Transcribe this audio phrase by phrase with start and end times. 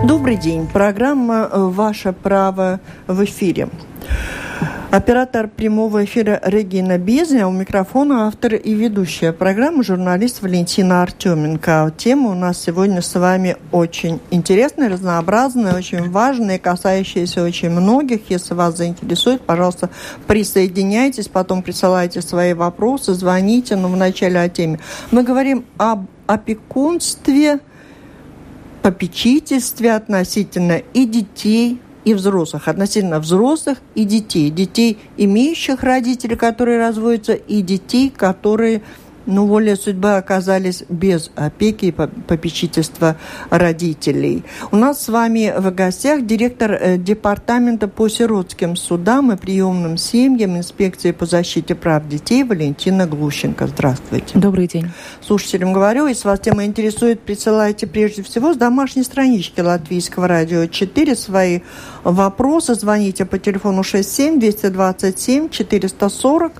[0.00, 0.66] Добрый день.
[0.66, 3.68] Программа «Ваше право» в эфире.
[4.90, 11.94] Оператор прямого эфира Регина Безня, у микрофона автор и ведущая программы журналист Валентина Артеменко.
[11.96, 18.28] Тема у нас сегодня с вами очень интересная, разнообразная, очень важная, касающаяся очень многих.
[18.28, 19.88] Если вас заинтересует, пожалуйста,
[20.26, 24.80] присоединяйтесь, потом присылайте свои вопросы, звоните, но вначале о теме.
[25.10, 27.60] Мы говорим об опекунстве,
[28.82, 34.50] попечительстве относительно и детей, и взрослых, относительно взрослых и детей.
[34.50, 38.82] Детей, имеющих родителей, которые разводятся, и детей, которые
[39.26, 43.16] ну, воля судьбы оказались без опеки и попечительства
[43.50, 44.44] родителей.
[44.70, 50.56] У нас с вами в гостях директор э, департамента по сиротским судам и приемным семьям
[50.56, 53.66] инспекции по защите прав детей Валентина Глущенко.
[53.66, 54.38] Здравствуйте.
[54.38, 54.90] Добрый день.
[55.20, 61.16] Слушателям говорю, если вас тема интересует, присылайте прежде всего с домашней странички Латвийского радио 4
[61.16, 61.60] свои
[62.04, 62.74] вопросы.
[62.74, 66.52] Звоните по телефону 67 227 440.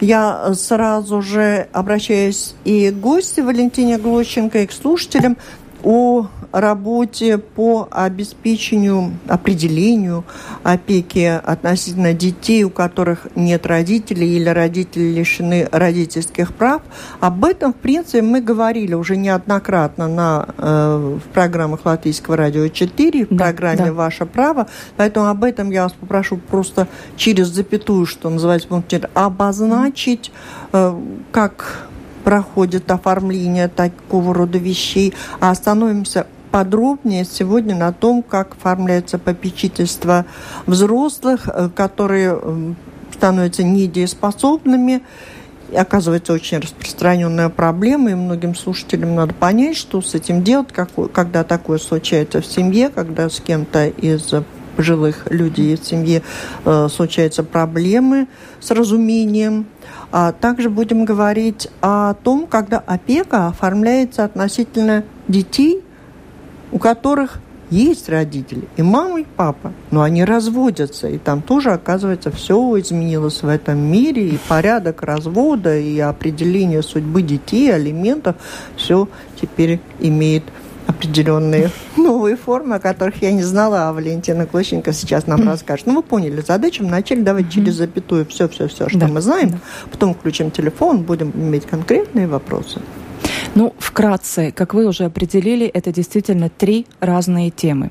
[0.00, 5.36] Я сразу же обращаюсь и к гости Валентине Глощенко, и к слушателям
[5.82, 10.24] о работе по обеспечению, определению
[10.62, 16.82] опеки относительно детей, у которых нет родителей или родители лишены родительских прав.
[17.20, 23.26] Об этом, в принципе, мы говорили уже неоднократно на, э, в программах Латвийского радио 4,
[23.26, 23.92] в да, программе да.
[23.92, 24.66] «Ваше право».
[24.96, 28.68] Поэтому об этом я вас попрошу просто через запятую, что называется,
[29.14, 30.32] обозначить,
[30.72, 31.00] э,
[31.32, 31.89] как
[32.24, 40.26] проходит оформление такого рода вещей, а остановимся подробнее сегодня на том, как оформляется попечительство
[40.66, 42.74] взрослых, э, которые э,
[43.12, 45.02] становятся недееспособными.
[45.70, 50.68] И оказывается очень распространенная проблема, и многим слушателям надо понять, что с этим делать,
[51.12, 54.32] когда такое случается в семье, когда с кем-то из
[54.76, 56.22] пожилых людей в семье
[56.64, 58.28] э, случаются проблемы
[58.60, 59.66] с разумением.
[60.12, 65.84] А также будем говорить о том, когда опека оформляется относительно детей,
[66.72, 67.40] у которых
[67.70, 73.42] есть родители, и мама, и папа, но они разводятся, и там тоже, оказывается, все изменилось
[73.42, 78.34] в этом мире, и порядок развода, и определение судьбы детей, алиментов,
[78.76, 79.08] все
[79.40, 80.42] теперь имеет
[81.00, 85.86] определенные новые формы, о которых я не знала, а Валентина Клощенко сейчас нам расскажет.
[85.86, 86.84] Ну, вы поняли задачу.
[86.84, 89.08] Вначале давайте через запятую все-все-все, что да.
[89.08, 89.60] мы знаем.
[89.90, 92.80] Потом включим телефон, будем иметь конкретные вопросы.
[93.56, 97.90] Ну, вкратце, как вы уже определили, это действительно три разные темы.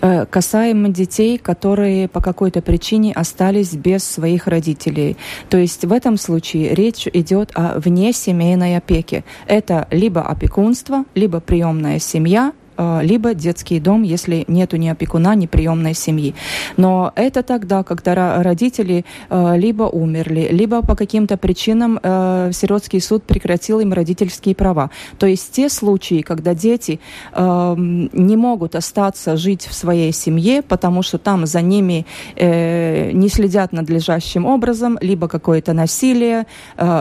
[0.00, 5.18] Э, касаемо детей, которые по какой-то причине остались без своих родителей.
[5.50, 9.24] То есть в этом случае речь идет о внесемейной опеке.
[9.46, 15.94] Это либо опекунство, либо приемная семья, либо детский дом, если нету ни опекуна, ни приемной
[15.94, 16.34] семьи.
[16.76, 23.24] Но это тогда, когда родители э, либо умерли, либо по каким-то причинам э, сиротский суд
[23.24, 24.90] прекратил им родительские права.
[25.18, 27.00] То есть те случаи, когда дети
[27.34, 32.06] не могут остаться жить в своей семье, потому что там за ними
[32.36, 36.46] не следят надлежащим образом, либо какое-то насилие,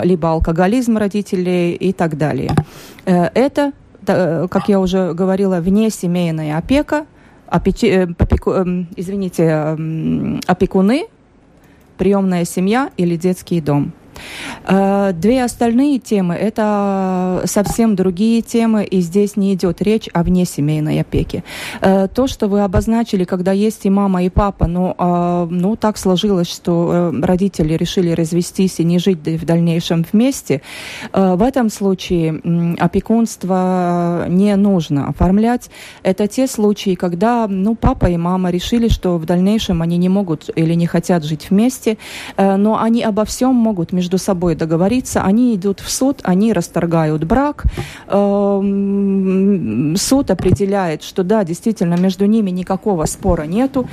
[0.03, 2.55] либо алкоголизм родителей и так далее.
[3.05, 7.05] Это Э, как я уже говорила, внесемейная опека,
[7.47, 11.07] опеки, э, опеку, эм, извините, эм, опекуны,
[11.97, 13.93] приемная семья или детский дом.
[14.65, 21.01] Э, две остальные темы– это совсем другие темы, и здесь не идет речь о внесемейной
[21.01, 21.43] опеке.
[21.81, 25.97] Э, то, что вы обозначили, когда есть и мама, и папа, но э, ну, так
[25.97, 30.61] сложилось, что родители решили развестись и не жить в дальнейшем вместе,
[31.11, 32.41] в этом случае
[32.79, 35.69] опекунство не нужно оформлять.
[36.03, 40.49] Это те случаи, когда ну, папа и мама решили, что в дальнейшем они не могут
[40.55, 41.97] или не хотят жить вместе,
[42.37, 47.23] но они обо всем могут между между собой договориться, они идут в суд, они расторгают
[47.23, 47.63] брак,
[48.09, 53.87] эм, суд определяет, что да, действительно, между ними никакого спора нету,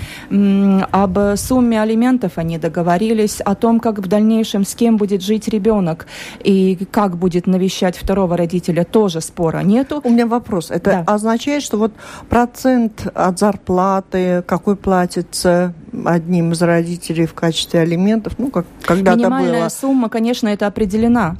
[0.90, 6.06] об сумме алиментов они договорились, о том, как в дальнейшем с кем будет жить ребенок
[6.42, 10.00] и как будет навещать второго родителя, тоже спора нету.
[10.02, 10.72] У меня вопрос.
[10.72, 11.14] Это да.
[11.14, 11.92] означает, что вот
[12.28, 15.72] процент от зарплаты, какой платится
[16.04, 19.68] одним из родителей в качестве алиментов, ну, как когда-то Минимальная было.
[19.68, 21.36] сумма, конечно, это определена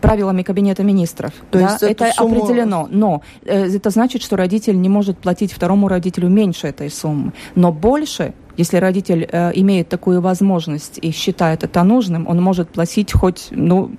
[0.00, 1.32] правилами Кабинета министров.
[1.50, 1.70] То да?
[1.70, 2.36] есть это сумму...
[2.36, 2.88] определено.
[2.90, 7.32] Но э, это значит, что родитель не может платить второму родителю меньше этой суммы.
[7.54, 13.12] Но больше если родитель э, имеет такую возможность и считает это нужным, он может платить
[13.12, 13.90] хоть, ну,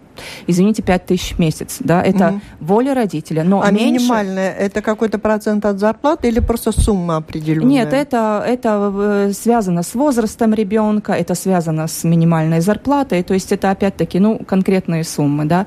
[0.47, 1.77] извините, 5 тысяч в месяц.
[1.79, 2.41] Да, это угу.
[2.59, 3.43] воля родителя.
[3.43, 4.03] Но а меньше...
[4.03, 7.69] минимальная это какой-то процент от зарплаты или просто сумма определенная?
[7.69, 13.51] Нет, это, это э, связано с возрастом ребенка, это связано с минимальной зарплатой, то есть
[13.51, 15.45] это опять-таки ну, конкретные суммы.
[15.45, 15.65] Да?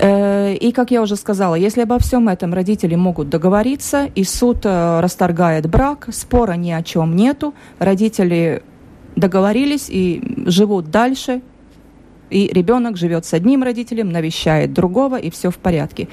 [0.00, 4.64] Э, и, как я уже сказала, если обо всем этом родители могут договориться, и суд
[4.64, 8.62] э, расторгает брак, спора ни о чем нету, родители
[9.16, 11.42] договорились и живут дальше,
[12.30, 16.08] и ребенок живет с одним родителем, навещает другого, и все в порядке.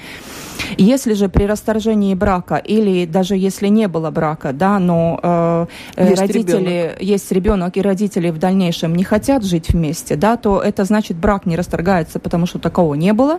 [0.78, 5.66] Если же при расторжении брака или даже если не было брака, да, но э,
[5.96, 7.02] э есть родители, ребенок.
[7.02, 11.46] есть ребенок и родители в дальнейшем не хотят жить вместе, да, то это значит брак
[11.46, 13.38] не расторгается, потому что такого не было.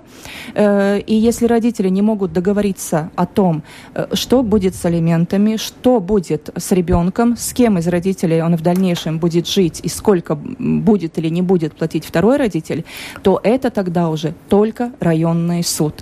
[0.53, 3.63] Э, и если родители не могут договориться о том,
[3.93, 8.61] э, что будет с алиментами, что будет с ребенком, с кем из родителей он в
[8.61, 12.85] дальнейшем будет жить и сколько будет или не будет платить второй родитель, родитель,
[13.23, 15.93] то это тогда уже только районный суд.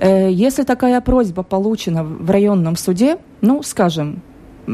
[0.00, 4.22] Э, если такая просьба получена в районном суде, ну, скажем,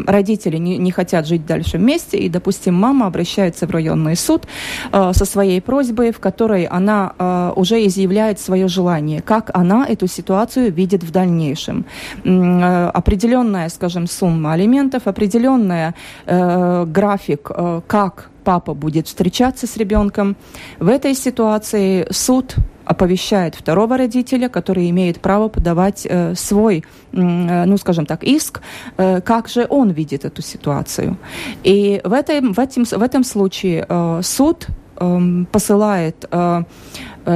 [0.06, 4.46] родители не, не хотят жить дальше вместе, и, допустим, мама обращается в районный суд
[4.92, 10.06] э, со своей просьбой, в которой она э, уже изъявляет свое желание, как она эту
[10.06, 11.84] ситуацию видит в дальнейшем.
[12.24, 15.94] Э, определенная, скажем, сумма алиментов, определенная
[16.26, 20.36] э, график, э, как папа будет встречаться с ребенком.
[20.78, 27.76] В этой ситуации суд оповещает второго родителя, который имеет право подавать э, свой, э, ну,
[27.76, 28.60] скажем так, иск,
[28.96, 31.16] э, как же он видит эту ситуацию.
[31.62, 34.66] И в, этом, в, этом, в этом случае э, суд
[34.96, 36.62] э, посылает э,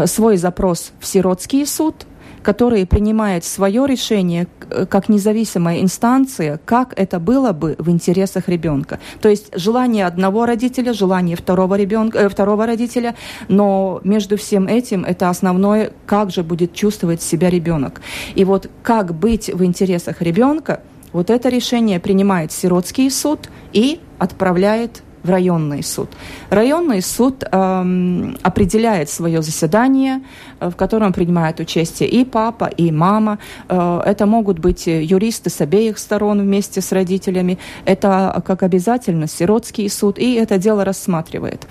[0.06, 2.06] свой запрос в сиротский суд,
[2.44, 9.00] который принимает свое решение э, как независимая инстанция, как это было бы в интересах ребенка.
[9.20, 13.14] То есть желание одного родителя, желание второго, ребенка, э, второго родителя,
[13.48, 18.00] но между всем этим это основное, как же будет чувствовать себя ребенок.
[18.36, 20.80] И вот как быть в интересах ребенка,
[21.12, 26.10] вот это решение принимает сиротский суд и отправляет в районный суд.
[26.50, 30.20] Районный суд эм, определяет свое заседание,
[30.60, 33.38] э, в котором принимают участие и папа, и мама.
[33.68, 37.58] Э, это могут быть юристы с обеих сторон вместе с родителями.
[37.86, 41.66] Это как обязательно сиротский суд, и это дело рассматривает.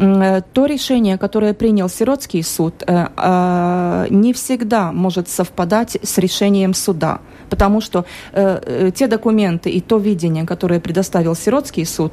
[0.00, 6.74] Э, то решение, которое принял сиротский суд, э, э, не всегда может совпадать с решением
[6.74, 7.20] суда
[7.50, 12.12] потому что э, те документы и то видение, которое предоставил сиротский суд,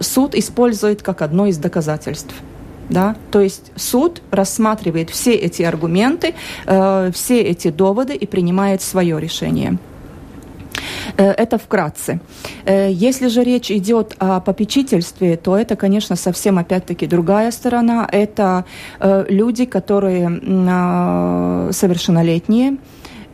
[0.00, 2.34] суд использует как одно из доказательств.
[2.88, 3.14] Да?
[3.30, 6.34] То есть суд рассматривает все эти аргументы,
[6.66, 9.76] э, все эти доводы и принимает свое решение.
[11.16, 12.20] Э, это вкратце.
[12.64, 18.08] Э, если же речь идет о попечительстве, то это, конечно, совсем опять-таки другая сторона.
[18.10, 18.64] Это
[19.28, 22.76] люди, которые а, совершеннолетние, Э,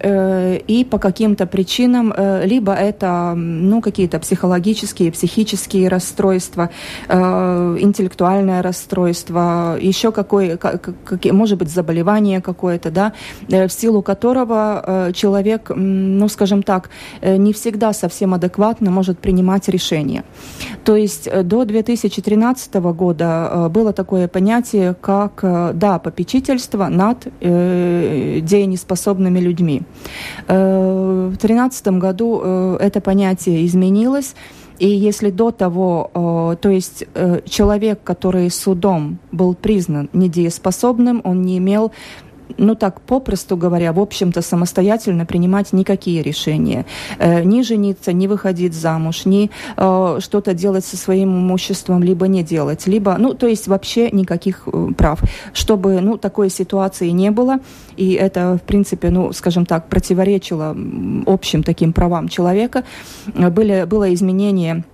[0.03, 6.71] и по каким-то причинам, э, либо это ну, какие-то психологические, психические расстройства,
[7.09, 10.91] э, интеллектуальное расстройство, еще какое, как,
[11.33, 13.13] может быть, заболевание какое-то, да,
[13.49, 16.91] в силу которого человек, ну, скажем так,
[17.23, 20.25] не всегда совсем адекватно может принимать решения.
[20.85, 25.45] То есть до 2013 года было такое понятие, как,
[25.75, 29.83] да, попечительство над дееспособными людьми.
[30.47, 34.35] Э, в 2013 году э, это понятие изменилось.
[34.79, 37.05] И если до того, э, то есть
[37.47, 41.93] человек, который судом был признан недееспособным, он не имел
[42.57, 46.87] ну так, попросту говоря, в общем-то, самостоятельно принимать никакие решения.
[47.19, 52.43] Э, ни жениться, ни выходить замуж, ни э, что-то делать со своим имуществом, либо не
[52.43, 55.21] делать, либо, ну, то есть вообще никаких э, прав.
[55.53, 57.59] Чтобы, ну, такой ситуации не было,
[57.97, 60.77] и это, в принципе, ну, скажем так, противоречило
[61.27, 62.85] общим таким правам человека,
[63.35, 64.85] э, были, было изменение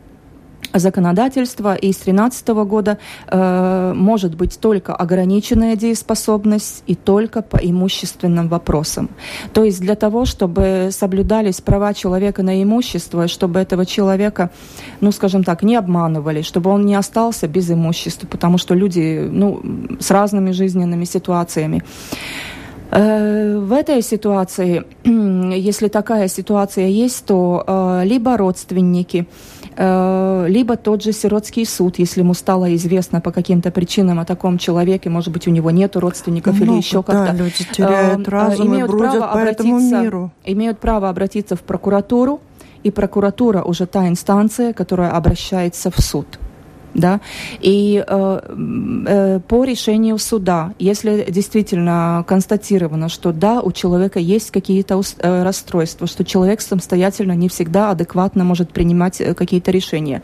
[0.75, 8.49] законодательства, и с 2013 года э, может быть только ограниченная дееспособность и только по имущественным
[8.49, 9.09] вопросам.
[9.52, 14.50] То есть для того, чтобы соблюдались права человека на имущество, чтобы этого человека,
[15.00, 19.62] ну, скажем так, не обманывали, чтобы он не остался без имущества, потому что люди, ну,
[20.00, 21.83] с разными жизненными ситуациями.
[22.90, 29.26] Э, в этой ситуации, если такая ситуация есть, то э, либо родственники,
[29.76, 35.11] либо тот же сиротский суд, если ему стало известно по каким-то причинам о таком человеке,
[35.11, 37.33] может быть, у него нет родственников Много, или еще как-то.
[37.33, 40.33] Да, люди теряют разум имеют и право по этому миру.
[40.45, 42.40] Имеют право обратиться в прокуратуру,
[42.83, 46.26] и прокуратура уже та инстанция, которая обращается в суд.
[46.95, 47.21] Да,
[47.61, 48.41] и э,
[49.07, 56.07] э, по решению суда, если действительно констатировано, что да, у человека есть какие-то э, расстройства,
[56.07, 60.23] что человек самостоятельно не всегда адекватно может принимать э, какие-то решения,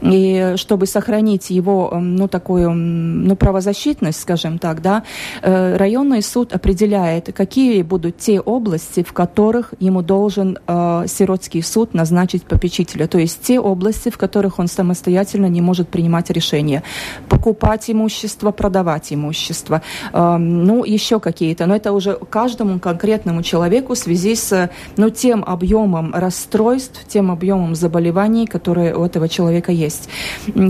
[0.00, 5.02] и чтобы сохранить его, ну, такую, ну, правозащитность, скажем так, да,
[5.42, 11.94] э, районный суд определяет, какие будут те области, в которых ему должен э, сиротский суд
[11.94, 16.82] назначить попечителя, то есть те области, в которых он самостоятельно не может принимать решения.
[17.28, 19.80] Покупать имущество, продавать имущество.
[20.12, 21.64] Э, ну, еще какие-то.
[21.66, 27.74] Но это уже каждому конкретному человеку в связи с ну, тем объемом расстройств, тем объемом
[27.74, 30.10] заболеваний, которые у этого человека есть.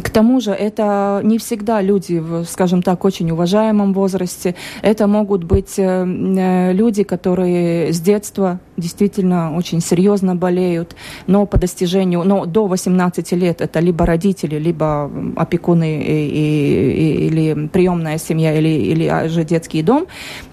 [0.04, 4.54] К тому же это не всегда люди, скажем так, очень уважаемом возрасте.
[4.82, 10.94] Это могут быть э, э, люди, которые с детства действительно очень серьезно болеют,
[11.26, 17.68] но по достижению, но до 18 лет это либо родители, либо опекуны и, и, или
[17.68, 20.06] приемная семья, или, или же детский дом,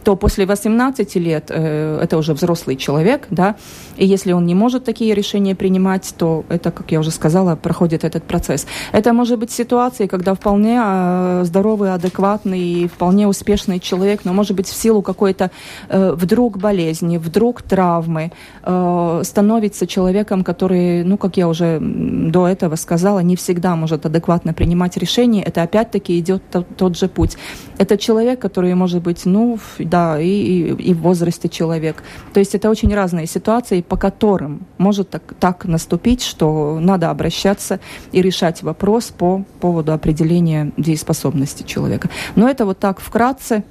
[0.03, 3.55] то после 18 лет э, это уже взрослый человек, да,
[3.98, 8.03] и если он не может такие решения принимать, то это, как я уже сказала, проходит
[8.03, 8.65] этот процесс.
[8.91, 14.67] Это может быть ситуация, когда вполне э, здоровый, адекватный, вполне успешный человек, но может быть
[14.67, 15.51] в силу какой-то
[15.89, 18.31] э, вдруг болезни, вдруг травмы,
[18.63, 24.53] э, становится человеком, который, ну, как я уже до этого сказала, не всегда может адекватно
[24.53, 25.43] принимать решения.
[25.43, 26.41] Это опять-таки идет
[26.77, 27.38] тот же путь.
[27.77, 29.57] Это человек, который может быть, ну,
[29.93, 32.03] да, и, и, и в возрасте человек.
[32.33, 37.79] То есть это очень разные ситуации, по которым может так, так наступить, что надо обращаться
[38.12, 42.09] и решать вопрос по поводу определения дееспособности человека.
[42.35, 43.63] Но это вот так вкратце.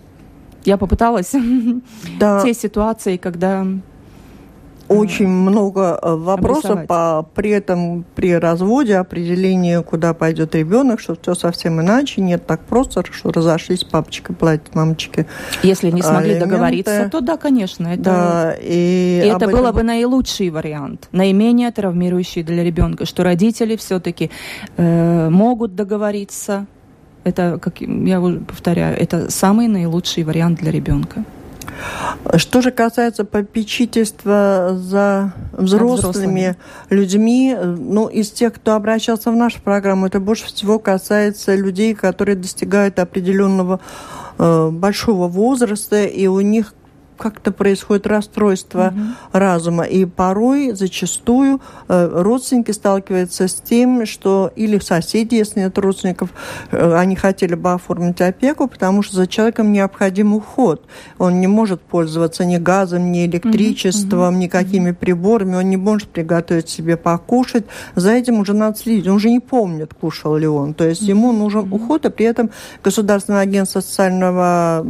[0.65, 1.35] Я попыталась
[2.21, 2.41] да.
[2.45, 3.67] те ситуации, когда
[4.93, 11.35] очень много э, вопросов по, при этом при разводе определение, куда пойдет ребенок, что все
[11.35, 15.27] совсем иначе, нет так просто, что разошлись, папочка платит мамочке.
[15.63, 16.47] Если не смогли алименты.
[16.47, 22.43] договориться, то да, конечно, это, да, и, и это было бы наилучший вариант, наименее травмирующий
[22.43, 24.31] для ребенка, что родители все-таки
[24.77, 26.67] э, могут договориться.
[27.25, 31.25] Это, как я повторяю, это самый наилучший вариант для ребенка.
[32.37, 36.57] Что же касается попечительства за взрослыми, взрослыми.
[36.91, 42.37] людьми, ну, из тех, кто обращался в нашу программу, это больше всего касается людей, которые
[42.37, 43.81] достигают определенного
[44.39, 46.75] э, большого возраста, и у них
[47.23, 49.01] как-то происходит расстройство угу.
[49.33, 49.85] разума.
[49.85, 56.31] И порой, зачастую, э, родственники сталкиваются с тем, что или соседи, если нет родственников,
[56.73, 60.85] э, они хотели бы оформить опеку, потому что за человеком необходим уход.
[61.19, 64.43] Он не может пользоваться ни газом, ни электричеством, угу.
[64.43, 67.67] никакими приборами, он не может приготовить себе покушать.
[67.95, 69.07] За этим уже надо следить.
[69.07, 70.75] Он уже не помнит, кушал ли он.
[70.75, 72.51] То есть ему нужен уход, а при этом
[72.83, 74.85] Государственное агентство социального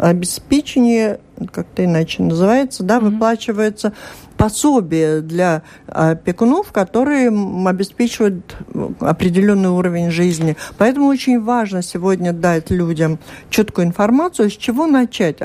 [0.00, 1.20] обеспечение,
[1.52, 3.10] как-то иначе называется, да, mm-hmm.
[3.10, 3.92] выплачивается
[4.36, 8.56] пособие для опекунов, которые обеспечивают
[9.00, 10.56] определенный уровень жизни.
[10.78, 13.18] Поэтому очень важно сегодня дать людям
[13.50, 15.38] четкую информацию, с чего начать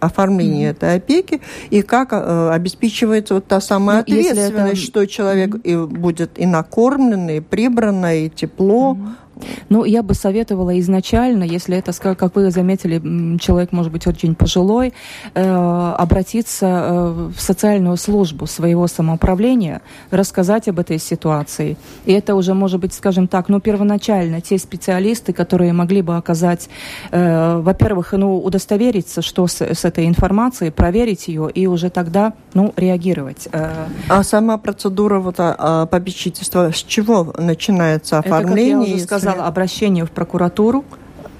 [0.00, 0.72] оформление mm-hmm.
[0.72, 1.40] этой опеки
[1.70, 4.90] и как э, обеспечивается вот та самая ну, ответственность, это...
[4.90, 5.60] что человек mm-hmm.
[5.62, 8.94] и будет и накормлен, и прибрано, и тепло.
[8.94, 9.29] Mm-hmm
[9.68, 14.92] ну, я бы советовала изначально, если это, как вы заметили, человек может быть очень пожилой,
[15.34, 19.80] э, обратиться э, в социальную службу своего самоуправления,
[20.10, 21.76] рассказать об этой ситуации.
[22.04, 26.68] И это уже может быть, скажем так, ну, первоначально те специалисты, которые могли бы оказать,
[27.10, 32.72] э, во-первых, ну, удостовериться, что с, с этой информацией, проверить ее и уже тогда, ну,
[32.76, 33.48] реагировать.
[33.52, 33.86] Э.
[34.08, 38.70] А сама процедура вот, а, а попечительства, с чего начинается оформление?
[38.72, 40.84] Это, как я уже сказала, сказала, обращение в прокуратуру.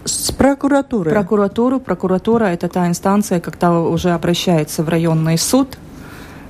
[0.04, 1.12] С прокуратурой?
[1.12, 1.80] Прокуратуру.
[1.80, 5.78] Прокуратура– это та инстанция, когда уже обращается в районный суд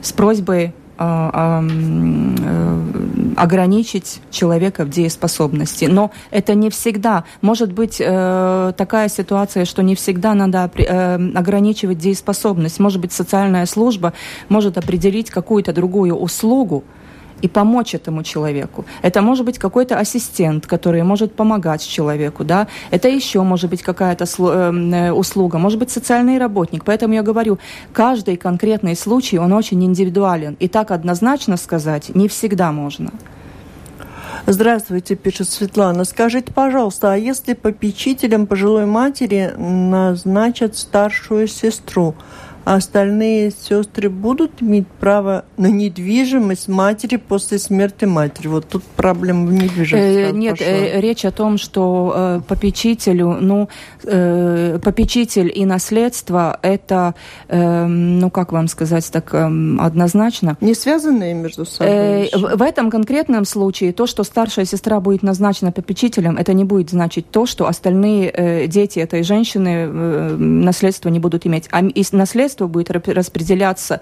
[0.03, 2.71] с просьбой э, э,
[3.37, 5.87] ограничить человека в дееспособности.
[5.87, 7.25] Но это не всегда.
[7.41, 12.79] Может быть э, такая ситуация, что не всегда надо э, ограничивать дееспособность.
[12.79, 14.13] Может быть, социальная служба
[14.49, 16.85] может определить какую-то другую услугу,
[17.43, 18.85] и помочь этому человеку.
[19.03, 22.67] Это может быть какой-то ассистент, который может помогать человеку, да.
[22.91, 26.85] Это еще может быть какая-то эм, э, услуга, может быть социальный работник.
[26.85, 27.59] Поэтому я говорю,
[27.93, 30.57] каждый конкретный случай, он очень индивидуален.
[30.61, 33.11] И так однозначно сказать не всегда можно.
[34.47, 36.05] Здравствуйте, пишет Светлана.
[36.05, 42.15] Скажите, пожалуйста, а если попечителем пожилой матери назначат старшую сестру,
[42.65, 48.49] а остальные сестры будут иметь право на недвижимость матери после смерти матери.
[48.49, 50.31] Вот тут проблема в недвижимости.
[50.31, 53.69] Э, нет, э, речь о том, что э, попечителю, ну,
[54.03, 57.15] попечитель и наследство это,
[57.49, 60.57] ну, как вам сказать так однозначно?
[60.61, 62.31] Не связанные между собой.
[62.33, 67.31] В, этом конкретном случае то, что старшая сестра будет назначена попечителем, это не будет значить
[67.31, 71.69] то, что остальные дети этой женщины наследство не будут иметь.
[71.71, 74.01] А наследство средства будет распределяться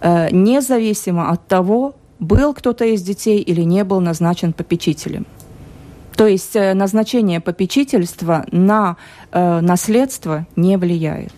[0.00, 5.26] э, независимо от того, был кто-то из детей или не был назначен попечителем.
[6.16, 8.96] То есть э, назначение попечительства на
[9.32, 11.32] э, наследство не влияет.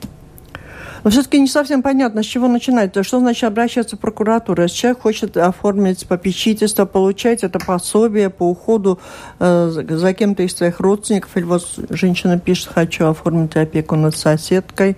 [1.05, 2.93] Но все-таки не совсем понятно, с чего начинать.
[2.93, 4.63] То что значит обращаться в прокуратуру?
[4.63, 9.01] Если человек хочет оформить попечительство, получать это пособие по уходу
[9.41, 14.97] э, за кем-то из своих родственников, или вот женщина пишет, хочу оформить опеку над соседкой,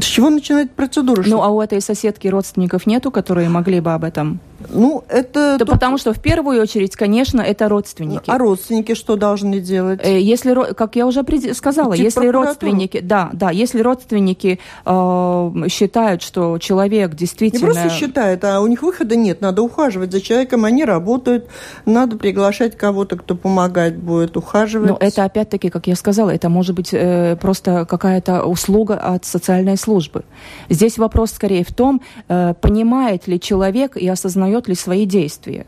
[0.00, 1.22] с чего начинать процедуру?
[1.26, 4.40] Ну, а у этой соседки родственников нету, которые могли бы об этом
[4.70, 5.56] ну, это...
[5.58, 8.24] Да потому что в первую очередь, конечно, это родственники.
[8.26, 10.00] А родственники что должны делать?
[10.02, 11.24] Э, если, как я уже
[11.54, 17.68] сказала, Идти если родственники, да, да, если родственники э, считают, что человек действительно...
[17.68, 21.46] Не просто считают, а у них выхода нет, надо ухаживать за человеком, они работают,
[21.84, 24.90] надо приглашать кого-то, кто помогать будет, ухаживать.
[24.90, 29.76] Но это опять-таки, как я сказала, это может быть э, просто какая-то услуга от социальной
[29.76, 30.22] службы.
[30.68, 35.64] Здесь вопрос скорее в том, э, понимает ли человек и осознает ли свои действия.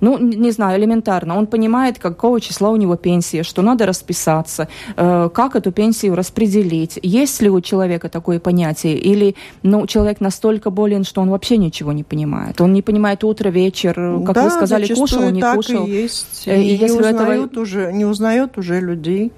[0.00, 1.38] Ну, не знаю, элементарно.
[1.38, 6.98] Он понимает, какого числа у него пенсия, что надо расписаться, э, как эту пенсию распределить.
[7.02, 8.98] Есть ли у человека такое понятие?
[8.98, 12.60] Или ну, человек настолько болен, что он вообще ничего не понимает?
[12.60, 13.94] Он не понимает утро, вечер,
[14.26, 15.86] как да, вы сказали, кушал, не так кушал.
[15.86, 16.42] И есть.
[16.46, 17.62] Э, и, и если не, узнают этого...
[17.62, 19.32] уже, не узнает уже людей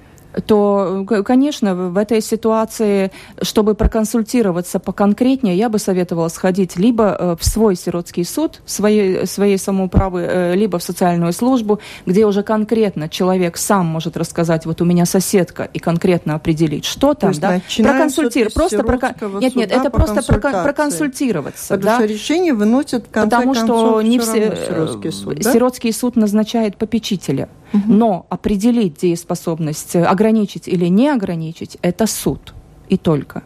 [0.47, 3.11] то, конечно, в этой ситуации,
[3.43, 9.59] чтобы проконсультироваться поконкретнее, я бы советовала сходить либо э, в свой сиротский суд, своей, своей
[9.59, 14.85] самоуправы, э, либо в социальную службу, где уже конкретно человек сам может рассказать, вот у
[14.85, 19.41] меня соседка, и конкретно определить, что там, да, проконсультировать, просто прокон...
[19.41, 21.97] нет, нет, это по просто проконсультироваться, Потому да?
[21.97, 25.53] что решение выносит в конце Потому концов, что не все сиротский суд, да?
[25.53, 27.49] сиротский суд назначает попечителя.
[27.87, 30.26] Но определить дееспособность, ограничить
[30.69, 32.55] или не ограничить, это суд.
[32.89, 33.43] И только.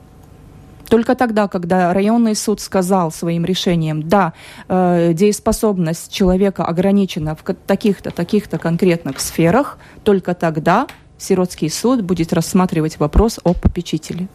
[0.90, 4.32] Только тогда, когда районный суд сказал своим решением, да,
[4.68, 12.98] э, дееспособность человека ограничена в таких-то, таких-то конкретных сферах, только тогда сиротский суд будет рассматривать
[12.98, 14.28] вопрос о попечителе.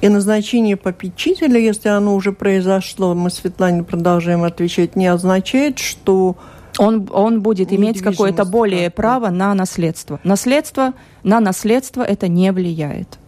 [0.00, 6.36] И назначение попечителя, если оно уже произошло, мы Светлане продолжаем отвечать, не означает, что
[6.78, 8.92] он, он будет иметь какое-то более да.
[8.92, 10.20] право на наследство.
[10.24, 13.18] Наследство на наследство это не влияет.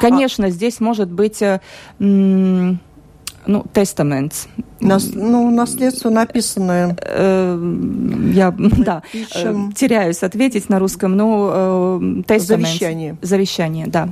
[0.00, 0.50] Конечно, а...
[0.50, 1.60] здесь может быть э,
[3.46, 4.48] ну, тестамент.
[4.80, 6.96] Нас, ну, наследство написанное.
[7.02, 7.58] Э,
[8.32, 9.72] я, да, пишем...
[9.72, 12.68] теряюсь ответить на русском, но э, тестамент.
[12.68, 13.16] Завещание.
[13.22, 14.08] Завещание, да.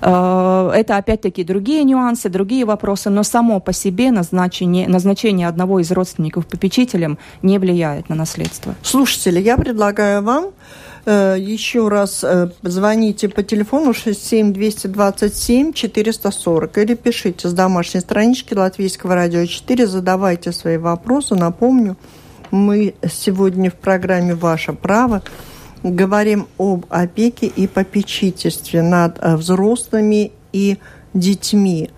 [0.00, 5.90] Э, это опять-таки другие нюансы, другие вопросы, но само по себе назначение, назначение одного из
[5.90, 8.74] родственников попечителем не влияет на наследство.
[8.82, 16.94] Слушатели, я предлагаю вам Э, еще раз э, звоните по телефону 67 227 440 или
[16.94, 21.36] пишите с домашней странички Латвийского радио 4, задавайте свои вопросы.
[21.36, 21.96] Напомню,
[22.50, 25.22] мы сегодня в программе «Ваше право»
[25.82, 30.78] говорим об опеке и попечительстве над э, взрослыми и
[31.14, 31.90] детьми.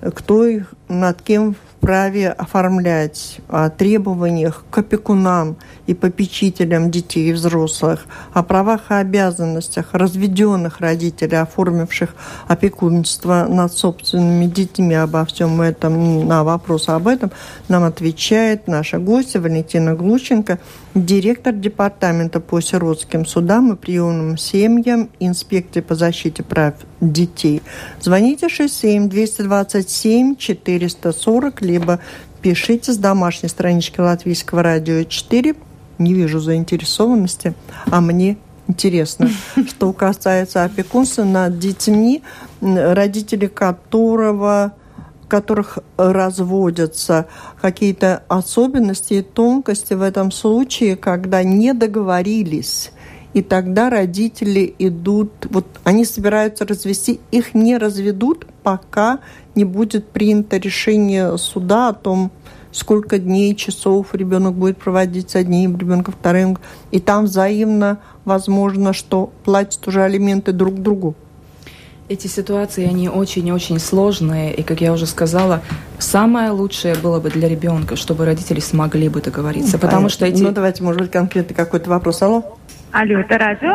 [0.00, 8.06] Кто их, над кем вправе оформлять о требованиях к опекунам и попечителям детей и взрослых,
[8.32, 12.14] о правах и обязанностях разведенных родителей, оформивших
[12.48, 14.94] опекунство над собственными детьми.
[14.94, 17.30] Обо всем этом, на вопрос об этом
[17.68, 20.58] нам отвечает наша гостья Валентина Глущенко,
[20.94, 27.62] директор департамента по сиротским судам и приемным семьям, инспекции по защите прав детей.
[28.00, 32.00] Звоните 67 227 440, либо
[32.42, 35.54] пишите с домашней странички Латвийского радио 4.
[35.98, 37.54] Не вижу заинтересованности,
[37.90, 39.28] а мне интересно,
[39.68, 42.22] что касается опекунства над детьми,
[42.60, 44.72] родители которого
[45.28, 47.26] которых разводятся,
[47.60, 52.92] какие-то особенности и тонкости в этом случае, когда не договорились.
[53.32, 59.18] И тогда родители идут, вот они собираются развести, их не разведут, пока
[59.56, 62.30] не будет принято решение суда о том,
[62.74, 66.58] сколько дней, часов ребенок будет проводить с одним ребенком, вторым.
[66.90, 71.14] И там взаимно возможно, что платят уже алименты друг другу.
[72.08, 75.62] Эти ситуации, они очень-очень сложные, и, как я уже сказала,
[75.98, 80.42] самое лучшее было бы для ребенка, чтобы родители смогли бы договориться, потому что эти...
[80.42, 82.20] Ну, давайте, может быть, конкретно какой-то вопрос.
[82.20, 82.58] Алло?
[82.92, 83.72] Алло, это радио?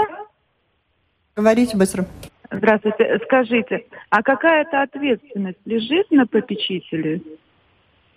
[1.35, 2.05] Говорите быстро.
[2.51, 3.19] Здравствуйте.
[3.25, 7.21] Скажите, а какая-то ответственность лежит на попечителе?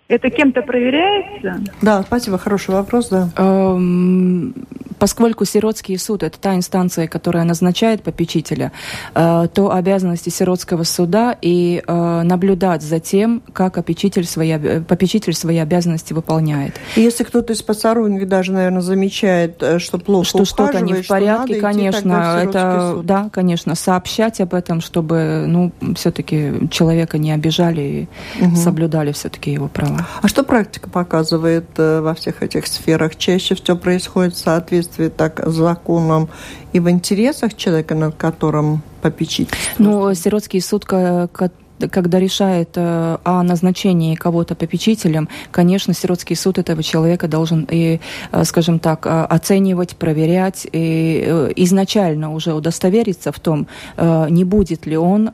[0.09, 1.61] Это кем-то проверяется?
[1.81, 3.29] Да, спасибо, хороший вопрос, да.
[3.37, 4.53] Эм,
[4.99, 8.71] поскольку сиротский суд– это та инстанция, которая назначает попечителя,
[9.15, 15.57] э, то обязанности сиротского суда и э, наблюдать за тем, как попечитель свои, попечитель свои
[15.57, 16.75] обязанности выполняет.
[16.95, 21.59] Если кто-то из посторонних даже, наверное, замечает, э, что плохо Что что-то не в порядке,
[21.59, 23.05] конечно, это, суд.
[23.05, 28.07] да, конечно, сообщать об этом, чтобы, ну, все-таки человека не обижали
[28.39, 28.55] и угу.
[28.55, 30.02] соблюдали все-таки его права.
[30.21, 33.15] А что практика показывает э, во всех этих сферах?
[33.15, 36.29] Чаще все происходит в соответствии так с законом
[36.73, 39.49] и в интересах человека, над которым попечить?
[39.77, 47.27] Ну, сиротский суд, когда решает э, о назначении кого-то попечителем, конечно, сиротский суд этого человека
[47.27, 47.99] должен и,
[48.31, 55.31] э, скажем так, оценивать, проверять и изначально уже удостовериться в том, не будет ли он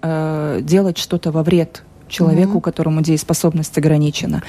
[0.61, 2.61] делать что-то во вред человеку, угу.
[2.61, 4.43] которому дееспособность ограничена.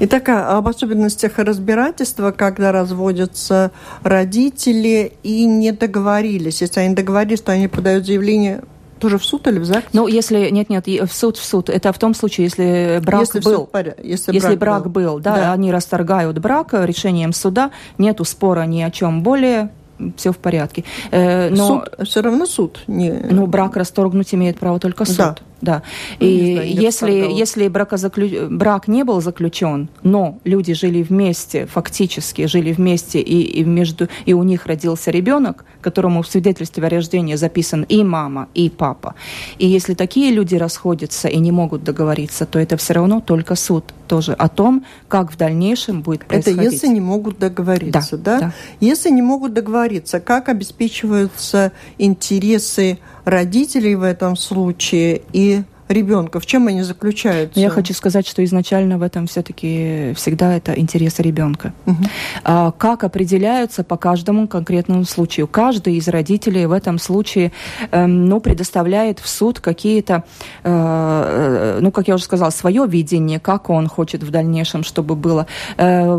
[0.00, 3.70] Итак, а об особенностях разбирательства, когда разводятся
[4.02, 6.62] родители и не договорились.
[6.62, 8.62] Если они договорились, то они подают заявление
[8.98, 9.88] тоже в суд или в ЗАГС?
[9.92, 11.68] Ну, если нет, нет, в суд, в суд.
[11.68, 13.66] Это в том случае, если брак если был.
[13.66, 13.98] Поряд...
[14.02, 18.62] Если, если брак, брак был, был да, да, они расторгают брак решением суда, нету спора
[18.62, 19.70] ни о чем более,
[20.16, 20.84] все в порядке.
[21.10, 22.82] Э, но суд, все равно суд.
[22.86, 23.10] Не...
[23.10, 25.16] Ну, брак расторгнуть имеет право только суд.
[25.16, 25.36] Да.
[25.60, 25.82] Да.
[26.18, 28.48] Ну, и знаю, если, если бракозаклю...
[28.50, 34.08] брак не был заключен, но люди жили вместе, фактически жили вместе, и, и, между...
[34.24, 39.14] и у них родился ребенок, которому в свидетельстве о рождении записан и мама, и папа.
[39.58, 43.84] И если такие люди расходятся и не могут договориться, то это все равно только суд
[44.08, 46.60] тоже о том, как в дальнейшем будет происходить.
[46.60, 48.38] Это если не могут договориться, да?
[48.38, 48.40] да?
[48.40, 48.52] да.
[48.80, 56.40] Если не могут договориться, как обеспечиваются интересы родителей в этом случае и ребенка?
[56.40, 57.58] В чем они заключаются?
[57.58, 61.72] Я хочу сказать, что изначально в этом все-таки всегда это интересы ребенка.
[61.86, 61.96] Угу.
[62.44, 65.46] А, как определяются по каждому конкретному случаю?
[65.46, 67.52] Каждый из родителей в этом случае
[67.90, 70.24] э, ну, предоставляет в суд какие-то,
[70.62, 75.16] э, э, ну, как я уже сказала, свое видение, как он хочет в дальнейшем, чтобы
[75.16, 75.46] было.
[75.76, 76.18] Э,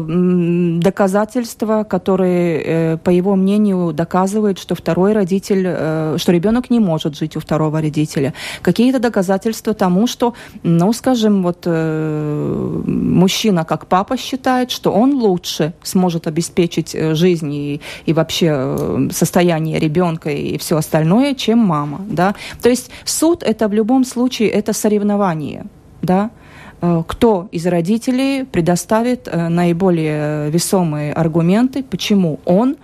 [0.79, 7.15] доказательства, которые, э, по его мнению, доказывают, что второй родитель, э, что ребенок не может
[7.15, 8.33] жить у второго родителя.
[8.61, 15.13] Какие-то доказательства свидетельство тому, что, ну, скажем, вот э, мужчина как папа считает, что он
[15.13, 21.59] лучше сможет обеспечить э, жизнь и, и вообще э, состояние ребенка и все остальное, чем
[21.59, 22.33] мама, да.
[22.61, 25.63] То есть суд это в любом случае это соревнование,
[26.01, 26.29] да
[26.81, 32.75] э, кто из родителей предоставит наиболее весомые аргументы, почему он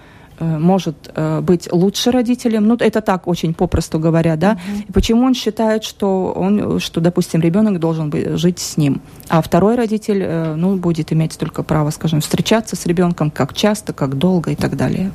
[0.43, 2.67] может э, быть лучше родителем.
[2.67, 4.54] Ну, это так очень попросту говоря, да.
[4.54, 4.86] Mm-hmm.
[4.89, 9.41] И почему он считает, что он, что, допустим, ребенок должен быть, жить с ним, а
[9.41, 14.17] второй родитель, э, ну, будет иметь только право, скажем, встречаться с ребенком, как часто, как
[14.17, 15.12] долго и так далее.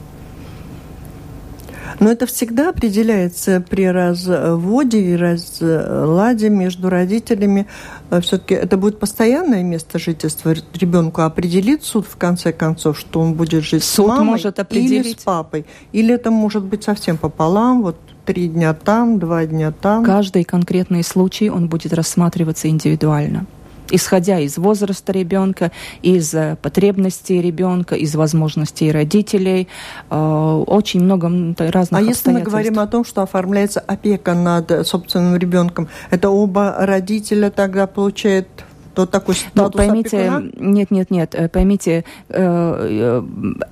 [2.00, 7.66] Но это всегда определяется при разводе и разладе между родителями.
[8.11, 11.22] Э, Все-таки это будет постоянное место жительства ребенку.
[11.22, 15.07] Определит суд в конце концов, что он будет жить суд с мамой может определить.
[15.07, 15.66] или с папой.
[15.92, 20.05] Или это может быть совсем пополам, вот три дня там, два дня там.
[20.05, 23.46] Каждый конкретный случай он будет рассматриваться индивидуально
[23.92, 25.70] исходя из возраста ребенка,
[26.02, 29.68] из э, потребностей ребенка, из возможностей родителей.
[30.11, 31.28] Э, очень много
[31.59, 36.74] разных А если мы говорим о том, что оформляется опека над собственным ребенком, это оба
[36.78, 38.48] родителя тогда получают
[38.94, 40.50] то такой статус Но поймите, опекуна?
[40.57, 43.22] нет, нет, нет, э, поймите, э,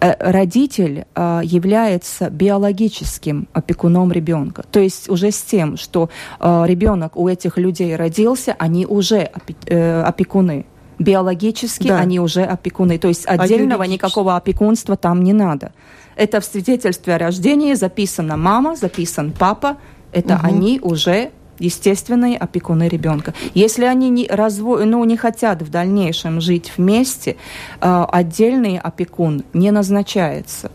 [0.01, 1.05] э, родитель
[1.43, 4.65] является биологическим опекуном ребенка.
[4.71, 9.31] То есть уже с тем, что ребенок у этих людей родился, они уже
[9.69, 10.67] опекуны
[10.99, 11.99] биологически да.
[11.99, 12.99] они уже опекуны.
[12.99, 15.73] То есть а отдельного а никакого опекунства там не надо.
[16.15, 19.79] Это в свидетельстве о рождении записана мама, записан папа.
[20.13, 20.43] Это угу.
[20.45, 23.35] они уже естественные опекуны ребенка.
[23.55, 24.85] Если они не, разво...
[24.85, 27.37] ну, не хотят в дальнейшем жить вместе,
[27.81, 30.73] э, отдельный опекун не назначается.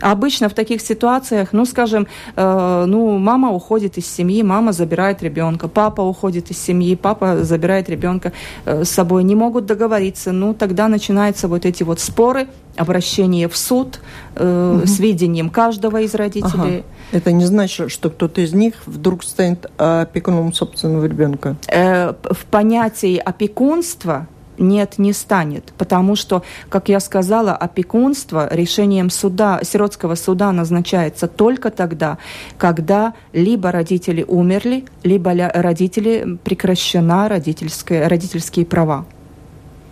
[0.00, 5.68] Обычно в таких ситуациях, ну, скажем, э, ну, мама уходит из семьи, мама забирает ребенка,
[5.68, 8.32] папа уходит из семьи, папа забирает ребенка
[8.64, 13.56] э, с собой, не могут договориться, ну, тогда начинаются вот эти вот споры, обращение в
[13.56, 14.00] суд
[14.34, 14.86] э, угу.
[14.86, 16.78] с видением каждого из родителей.
[16.78, 16.84] Ага.
[17.12, 21.56] Это не значит, что кто-то из них вдруг станет опекуном собственного ребенка.
[21.68, 24.26] Э, в понятии опекунства
[24.58, 31.70] нет, не станет, потому что, как я сказала, опекунство решением суда, сиротского суда назначается только
[31.70, 32.18] тогда,
[32.58, 39.06] когда либо родители умерли, либо родители прекращена родительские, родительские права.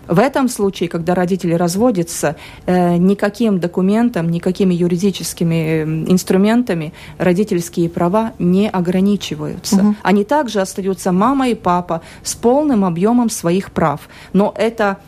[0.08, 2.36] В этом случае, когда родители разводятся,
[2.66, 9.76] э, никаким документом, никакими юридическими э, инструментами родительские права не ограничиваются.
[9.76, 9.94] Угу.
[10.02, 14.08] Они также остаются мама и папа с полным объемом своих прав.
[14.32, 14.98] Но это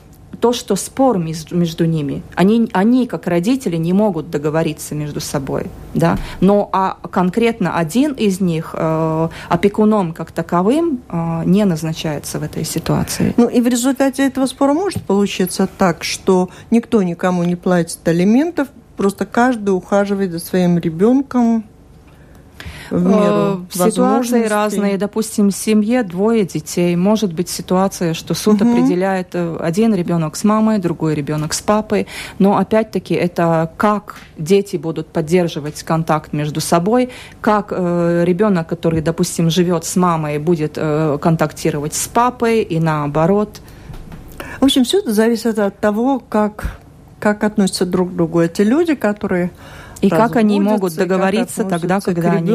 [0.44, 2.22] то, что спор между ними.
[2.34, 5.68] Они, они, как родители, не могут договориться между собой.
[5.94, 6.18] Да?
[6.40, 12.64] Но а конкретно один из них э, опекуном как таковым э, не назначается в этой
[12.64, 13.32] ситуации.
[13.38, 18.68] Ну и в результате этого спора может получиться так, что никто никому не платит алиментов,
[18.98, 21.64] просто каждый ухаживает за своим ребенком
[22.90, 24.98] в меру э, Ситуации разные.
[24.98, 26.96] Допустим, в семье двое детей.
[26.96, 28.70] Может быть ситуация, что суд угу.
[28.70, 32.06] определяет э, один ребенок с мамой, другой ребенок с папой.
[32.38, 39.50] Но опять-таки это как дети будут поддерживать контакт между собой, как э, ребенок, который, допустим,
[39.50, 43.60] живет с мамой, будет э, контактировать с папой и наоборот.
[44.60, 46.78] В общем, все это зависит от того, как,
[47.18, 49.50] как относятся друг к другу эти люди, которые
[50.04, 52.52] и как они могут договориться тогда, когда они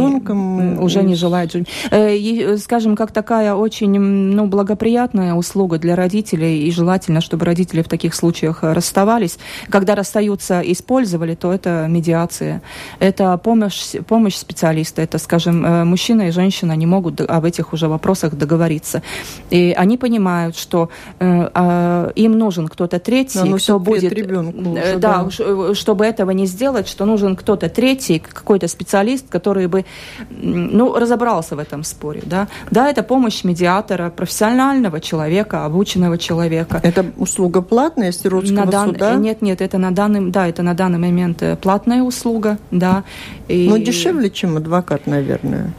[0.79, 1.67] уже не желают жить.
[1.91, 7.81] Э, э, скажем, как такая очень ну, благоприятная услуга для родителей, и желательно, чтобы родители
[7.81, 9.37] в таких случаях расставались.
[9.69, 12.61] Когда расстаются, использовали, то это медиация.
[12.99, 15.01] Это помощь, помощь специалиста.
[15.01, 19.01] Это, скажем, э, мужчина и женщина не могут об этих уже вопросах договориться.
[19.49, 24.13] И они понимают, что э, им нужен кто-то третий, да, кто будет...
[24.13, 29.67] Ребенку уже, да, да, чтобы этого не сделать, что нужен кто-то третий, какой-то специалист, который
[29.67, 29.85] бы
[30.29, 32.21] ну, разобрался в этом споре.
[32.25, 32.47] Да?
[32.71, 36.79] да, это помощь медиатора, профессионального человека, обученного человека.
[36.83, 38.89] Это услуга платная сиротского на дан...
[38.89, 39.15] суда?
[39.15, 43.03] Нет, нет, это на данный, да, это на данный момент э, платная услуга, да.
[43.47, 43.67] И...
[43.69, 45.73] Но дешевле, чем адвокат, наверное.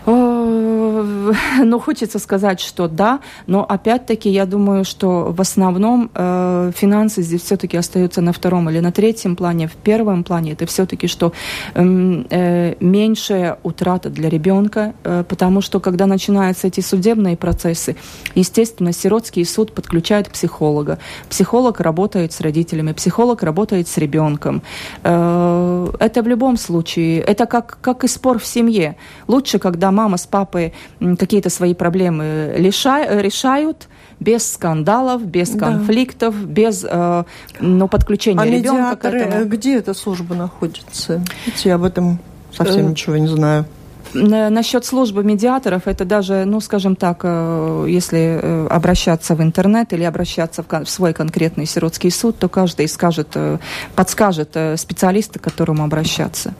[1.64, 7.42] ну, хочется сказать, что да, но опять-таки я думаю, что в основном э, финансы здесь
[7.42, 9.66] все-таки остаются на втором или на третьем плане.
[9.66, 11.32] В первом плане это все-таки, что
[11.74, 17.96] эм, э, меньшая утрата для ребенка, э, потому что когда начинаются эти судебные процессы,
[18.34, 20.98] естественно, сиротский суд подключает психолога.
[21.28, 24.62] Психолог работает с родителями, психолог работает с ребенком.
[25.02, 28.96] Э, это в любом случае, это как, как и спор в семье.
[29.28, 30.72] Лучше, когда мама с папой
[31.18, 36.46] какие-то свои проблемы решают без скандалов, без конфликтов, да.
[36.46, 37.24] без э,
[37.60, 39.44] ну, подключения а ребенка к этому.
[39.46, 41.22] где эта служба находится?
[41.64, 42.18] Я об этом
[42.52, 43.64] совсем э, ничего не знаю.
[44.12, 50.02] Насчет службы медиаторов, это даже, ну, скажем так, э, если э, обращаться в интернет или
[50.02, 53.58] обращаться в свой конкретный сиротский суд, то каждый скажет, э,
[53.94, 56.54] подскажет специалиста, к которому обращаться.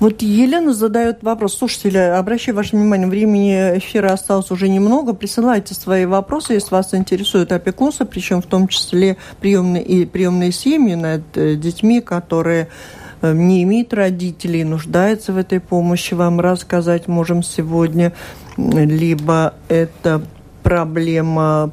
[0.00, 1.56] Вот Елена задает вопрос.
[1.56, 5.12] Слушатели, обращаю ваше внимание, времени эфира осталось уже немного.
[5.14, 10.94] Присылайте свои вопросы, если вас интересует опекунство, причем в том числе приемные, и приемные семьи
[10.94, 12.68] над э, детьми, которые
[13.20, 18.12] э, не имеют родителей, нуждаются в этой помощи, вам рассказать можем сегодня.
[18.56, 20.22] Либо это
[20.62, 21.70] проблема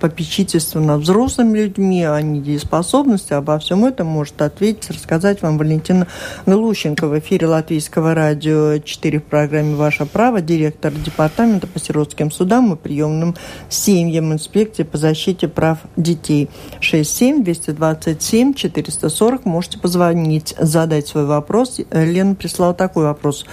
[0.00, 6.06] попечительства над взрослыми людьми, о недееспособности, обо всем этом может ответить, рассказать вам Валентина
[6.44, 12.72] Глущенко в эфире Латвийского радио 4 в программе «Ваше право», директор департамента по сиротским судам
[12.72, 13.36] и приемным
[13.68, 16.48] семьям инспекции по защите прав детей.
[16.80, 21.80] 67 227 440 можете позвонить, задать свой вопрос.
[21.90, 23.44] Лена прислала такой вопрос.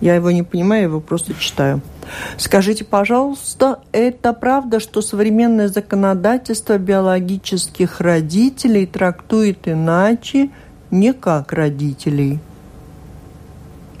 [0.00, 1.80] Я его не понимаю, я его просто читаю.
[2.36, 10.50] Скажите, пожалуйста, это правда, что современное законодательство биологических родителей трактует иначе,
[10.90, 12.38] не как родителей?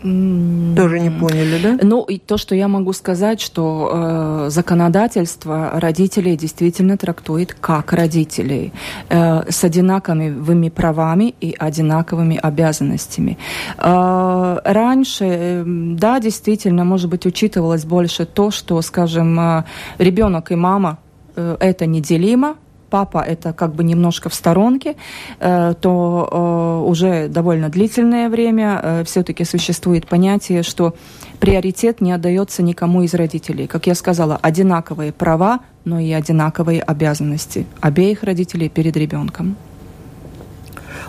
[0.02, 1.78] Тоже не поняли, да?
[1.82, 8.72] Ну, и то, что я могу сказать, что э, законодательство родителей действительно трактует как родителей,
[9.08, 13.38] э, с одинаковыми правами и одинаковыми обязанностями.
[13.78, 19.64] Э, раньше, э, да, действительно, может быть, учитывалось больше то, что, скажем, э,
[19.98, 20.98] ребенок и мама
[21.34, 22.54] э, это неделимо,
[22.88, 24.96] папа это как бы немножко в сторонке,
[25.40, 30.94] э, то э, уже довольно длительное время э, все-таки существует понятие, что
[31.40, 33.66] приоритет не отдается никому из родителей.
[33.66, 39.56] Как я сказала, одинаковые права, но и одинаковые обязанности обеих родителей перед ребенком.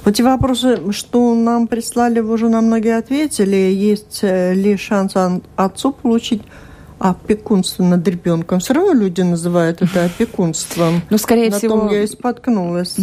[0.05, 3.55] Вот те вопросы, что нам прислали, вы уже на многие ответили.
[3.55, 5.13] Есть ли шанс
[5.55, 6.41] отцу получить
[6.99, 8.59] опекунство над ребенком.
[8.59, 11.01] Все равно люди называют это опекунством.
[11.09, 11.75] Ну, скорее всего...
[11.75, 12.97] На том я и споткнулась.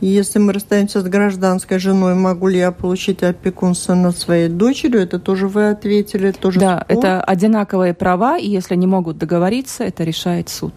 [0.00, 5.00] Если мы расстаемся с гражданской женой, могу ли я получить опекунство над своей дочерью?
[5.00, 6.98] Это тоже вы ответили, тоже Да, спор.
[6.98, 10.74] это одинаковые права, и если не могут договориться, это решает суд.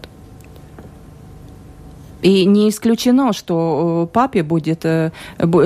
[2.22, 5.10] И не исключено, что э, папе будет, э,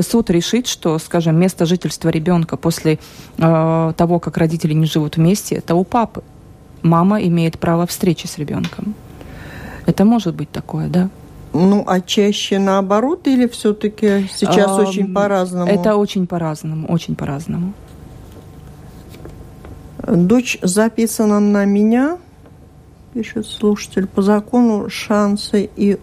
[0.03, 2.99] суд решит, что, скажем, место жительства ребенка после
[3.39, 6.23] э, того, как родители не живут вместе, это у папы
[6.85, 8.95] мама имеет право встречи с ребенком.
[9.87, 11.11] Это может быть такое, да?
[11.53, 15.71] Ну, а чаще наоборот или все-таки сейчас а, очень по-разному?
[15.71, 17.73] Это очень по-разному, очень по-разному.
[20.07, 22.19] Дочь записана на меня,
[23.15, 25.99] пишет слушатель, по закону шансы и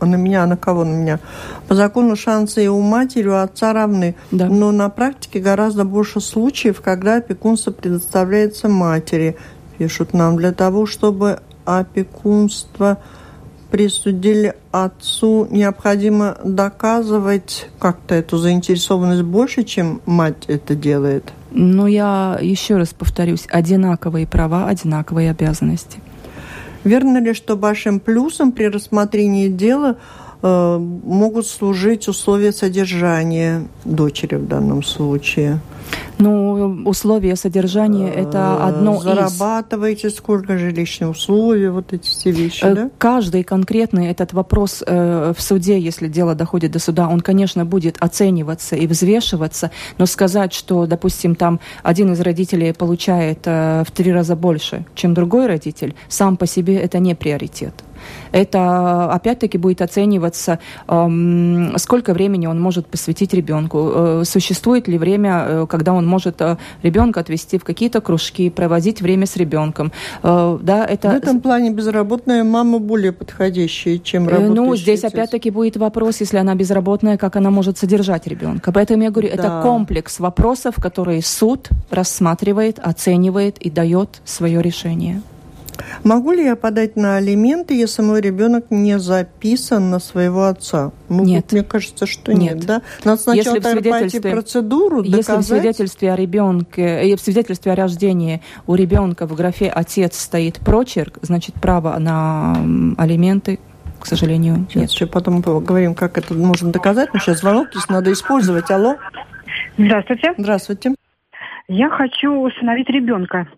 [0.00, 1.18] на меня, на кого на меня?
[1.66, 4.14] По закону шансы и у матери, и у отца равны.
[4.30, 4.46] Да.
[4.48, 9.36] Но на практике гораздо больше случаев, когда опекунство предоставляется матери
[9.78, 12.98] пишут нам, для того, чтобы опекунство
[13.70, 21.32] присудили отцу, необходимо доказывать как-то эту заинтересованность больше, чем мать это делает?
[21.50, 26.00] Ну, я еще раз повторюсь, одинаковые права, одинаковые обязанности.
[26.84, 29.96] Верно ли, что большим плюсом при рассмотрении дела
[30.42, 35.60] могут служить условия содержания дочери в данном случае?
[36.18, 40.16] Ну, условия содержания– это одно Зарабатываете, из...
[40.16, 42.90] сколько жилищных условий, вот эти все вещи, э, да?
[42.98, 47.96] Каждый конкретный этот вопрос э, в суде, если дело доходит до суда, он, конечно, будет
[48.00, 54.12] оцениваться и взвешиваться, но сказать, что, допустим, там один из родителей получает э, в три
[54.12, 57.74] раза больше, чем другой родитель, сам по себе это не приоритет.
[58.32, 65.66] Это опять-таки будет оцениваться, сколько времени он может посвятить ребенку, э, существует ли время, э,
[65.68, 69.92] когда он может э, ребенка отвести в какие-то кружки, проводить время с ребенком.
[70.22, 71.10] Да, это...
[71.10, 74.54] В этом плане безработная мама более подходящая, чем работающая.
[74.54, 78.72] Ну, здесь опять-таки будет вопрос, если она безработная, как она может содержать ребенка.
[78.72, 79.34] Поэтому я говорю, да.
[79.34, 85.22] это комплекс вопросов, которые суд рассматривает, оценивает и дает свое решение.
[86.04, 90.92] Могу ли я подать на алименты, если мой ребенок не записан на своего отца?
[91.08, 91.52] Ну, нет.
[91.52, 92.82] Мне кажется, что нет, нет да?
[93.04, 95.16] Надо сначала если в свидетельстве, процедуру, доказать.
[95.16, 100.18] Если в свидетельстве о ребенке, э, в свидетельстве о рождении у ребенка в графе «отец»
[100.18, 102.56] стоит прочерк, значит, право на
[102.96, 103.58] алименты
[103.98, 104.90] к сожалению, сейчас нет.
[104.90, 107.12] Еще потом поговорим, как это можно доказать.
[107.12, 108.70] Но сейчас звонок здесь надо использовать.
[108.70, 108.96] Алло.
[109.76, 110.34] Здравствуйте.
[110.38, 110.94] Здравствуйте.
[111.68, 113.48] Я хочу усыновить ребенка.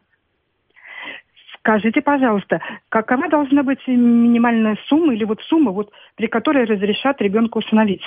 [1.60, 7.58] Скажите, пожалуйста, какова должна быть минимальная сумма или вот сумма, вот, при которой разрешат ребенка
[7.58, 8.02] усыновить?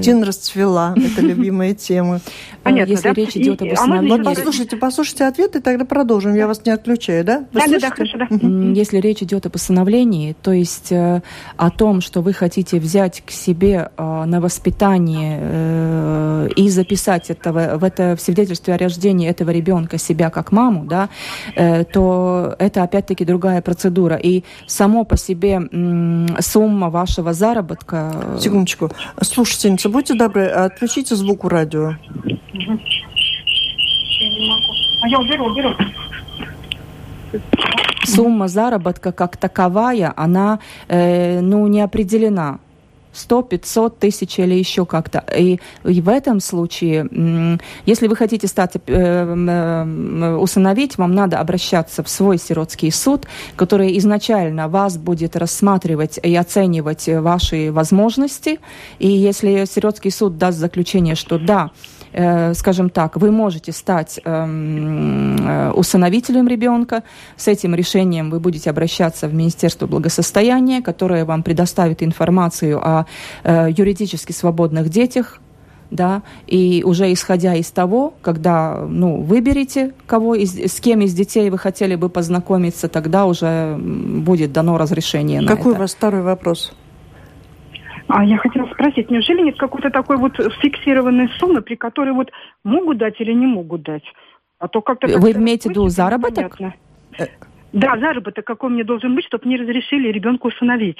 [0.00, 2.20] Дин расцвела, это любимая тема.
[2.62, 3.14] Понятно, Если да?
[3.14, 4.10] речь идет об усыновлении...
[4.10, 6.34] Вот послушайте, послушайте ответ, и тогда продолжим.
[6.34, 7.44] Я вас не отключаю, да?
[7.52, 8.26] Вы да, да, да, хорошо, да.
[8.72, 11.22] Если речь идет об усыновлении, то есть э,
[11.56, 17.78] о том, что вы хотите взять к себе э, на воспитание э, и записать этого,
[17.78, 21.08] в это в свидетельстве о рождении этого ребенка себя как маму, да,
[21.56, 24.16] э, то это опять-таки другая процедура.
[24.16, 28.36] И само по себе э, сумма вашего заработка...
[28.38, 28.90] Секундочку.
[29.20, 31.94] Слушайте, Лариса, будьте добры, отключите звук у радио.
[35.02, 35.74] А я уберу, уберу.
[38.04, 42.58] Сумма заработка как таковая, она э, ну, не определена.
[43.12, 45.24] 100, 500 тысяч или еще как-то.
[45.36, 52.02] И, и в этом случае, если вы хотите стать, э, э, усыновить, вам надо обращаться
[52.02, 58.60] в свой сиротский суд, который изначально вас будет рассматривать и оценивать ваши возможности.
[58.98, 61.70] И если сиротский суд даст заключение, что да,
[62.54, 67.02] скажем так, вы можете стать эм, э, усыновителем ребенка.
[67.36, 73.06] С этим решением вы будете обращаться в Министерство благосостояния, которое вам предоставит информацию о
[73.44, 75.40] э, юридически свободных детях,
[75.90, 81.50] да, и уже исходя из того, когда, ну, выберете, кого из, с кем из детей
[81.50, 85.56] вы хотели бы познакомиться, тогда уже будет дано разрешение Какой на это.
[85.58, 86.72] Какой у вас второй вопрос?
[88.14, 92.30] А я хотела спросить, неужели нет какой-то такой вот фиксированной суммы, при которой вот
[92.62, 94.04] могут дать или не могут дать?
[94.58, 95.06] А то как-то...
[95.18, 96.58] Вы имеете в виду заработок?
[96.58, 96.74] Понятно.
[97.72, 100.98] Да, заработок какой мне должен быть, чтобы мне разрешили ребенку усыновить.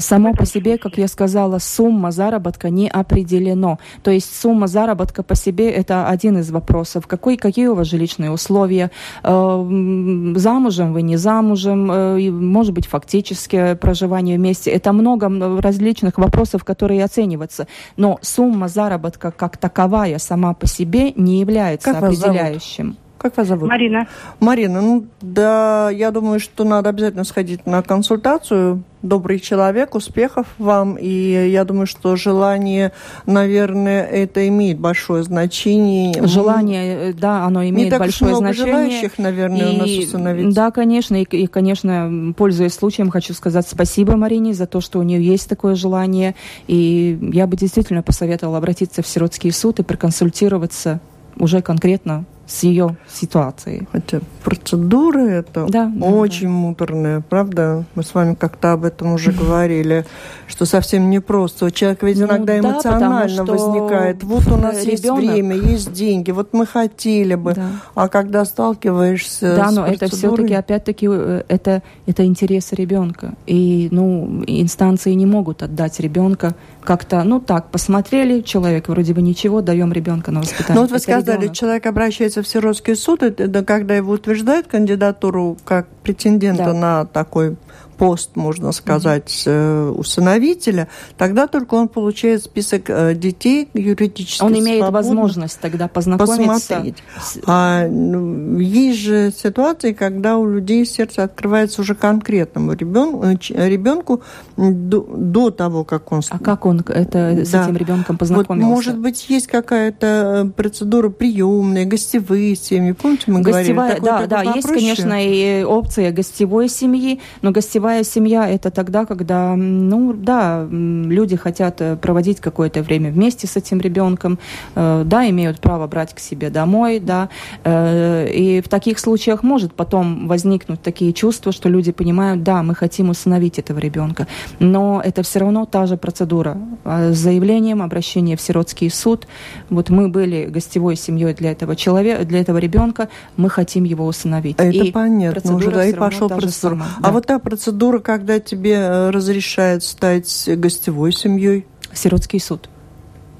[0.00, 3.80] Само по себе, как я сказала, сумма заработка не определено.
[4.04, 7.08] То есть сумма заработка по себе это один из вопросов.
[7.08, 8.92] Какой, какие у вас жилищные условия?
[9.24, 11.90] Э, замужем вы, не замужем?
[11.90, 14.70] Э, может быть, фактически проживание вместе?
[14.70, 15.28] Это много
[15.60, 17.66] различных вопросов, которые оцениваются.
[17.96, 22.96] Но сумма заработка как таковая сама по себе не является как определяющим.
[23.18, 23.68] Как вас зовут?
[23.68, 24.06] Марина.
[24.38, 28.84] Марина, ну да, я думаю, что надо обязательно сходить на консультацию.
[29.02, 30.94] Добрый человек, успехов вам.
[30.94, 32.92] И я думаю, что желание,
[33.26, 36.14] наверное, это имеет большое значение.
[36.26, 38.72] Желание, да, оно имеет Не так большое много значение.
[38.72, 40.54] желающих, наверное, и, у нас усыновить.
[40.54, 41.20] Да, конечно.
[41.20, 45.48] И, и, конечно, пользуясь случаем, хочу сказать спасибо Марине за то, что у нее есть
[45.48, 46.36] такое желание.
[46.68, 51.00] И я бы действительно посоветовала обратиться в сиротский суд и проконсультироваться
[51.36, 53.86] уже конкретно с ее ситуацией.
[53.92, 56.52] Хотя процедура это да, очень да.
[56.52, 57.84] муторная, правда?
[57.94, 60.06] Мы с вами как-то об этом уже говорили,
[60.46, 61.66] что совсем непросто.
[61.66, 64.24] У человека ведь Ну иногда да, эмоционально возникает.
[64.24, 67.52] Вот у нас есть ребенок- время, есть деньги, вот мы хотели бы.
[67.52, 67.68] Да.
[67.94, 73.34] А когда сталкиваешься Да, с но это процедурой- все-таки, опять-таки, э, это, это интересы ребенка.
[73.46, 79.60] И, ну, инстанции не могут отдать ребенка как-то, ну, так, посмотрели, человек вроде бы ничего,
[79.60, 80.74] даем ребенка на воспитание.
[80.76, 81.56] Ну вот вы Это сказали, ребенок.
[81.56, 86.72] человек обращается в сиротский суд, это когда его утверждают кандидатуру как претендента Да.
[86.72, 87.56] на такой
[87.98, 94.88] пост, можно сказать, э, усыновителя, тогда только он получает список э, детей юридически Он имеет
[94.90, 96.46] возможность тогда познакомиться.
[96.74, 96.96] посмотреть.
[97.20, 104.22] с- А ну, есть же ситуации, когда у людей сердце открывается уже конкретному э, ребенку
[104.56, 106.22] до, до того, как он...
[106.22, 107.64] с- А как он это, с Да.
[107.64, 108.68] этим ребенком Вот, познакомился?
[108.68, 112.92] может быть, есть какая-то э, процедура приемная, гостевые семьи.
[112.92, 114.04] Помните, мы Гостевая, говорили?
[114.04, 119.04] да, Такое да, бы есть, конечно, и опция гостевой семьи, но гостевая семья это тогда,
[119.04, 124.38] когда, ну, да, люди хотят э, проводить какое-то время вместе с этим ребенком,
[124.74, 127.28] э, да, имеют право брать к себе домой, да,
[127.64, 132.74] э, и в таких случаях может потом возникнуть такие чувства, что люди понимают, да, мы
[132.74, 134.26] хотим усыновить этого ребенка,
[134.60, 139.26] но это все равно та же процедура э, с заявлением, обращение в сиротский суд.
[139.70, 144.56] Вот мы были гостевой семьей для этого человека, для этого ребенка, мы хотим его усыновить.
[144.58, 146.50] Это И понятно, уже да, и пошел процедура.
[146.50, 147.10] самая, А да.
[147.10, 152.68] вот та процедура, когда тебе э, разрешают стать гостевой семьей, Сиротский суд.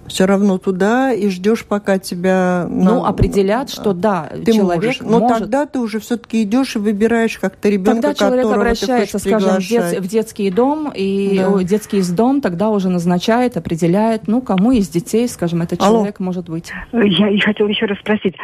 [0.09, 2.67] Все равно туда и ждешь, пока тебя...
[2.69, 5.01] Ну, на- определят, что да, ты человек можешь.
[5.01, 5.39] Но может...
[5.39, 9.59] тогда ты уже все-таки идешь и выбираешь как-то ребенка, Тогда человек которого обращается, скажем, в,
[9.69, 11.63] дет- в детский дом, и Да.
[11.63, 15.99] детский дом тогда уже назначает, определяет, ну, кому из детей, скажем, этот Алло.
[15.99, 16.73] человек может быть.
[16.93, 18.35] Я и хотела еще раз спросить.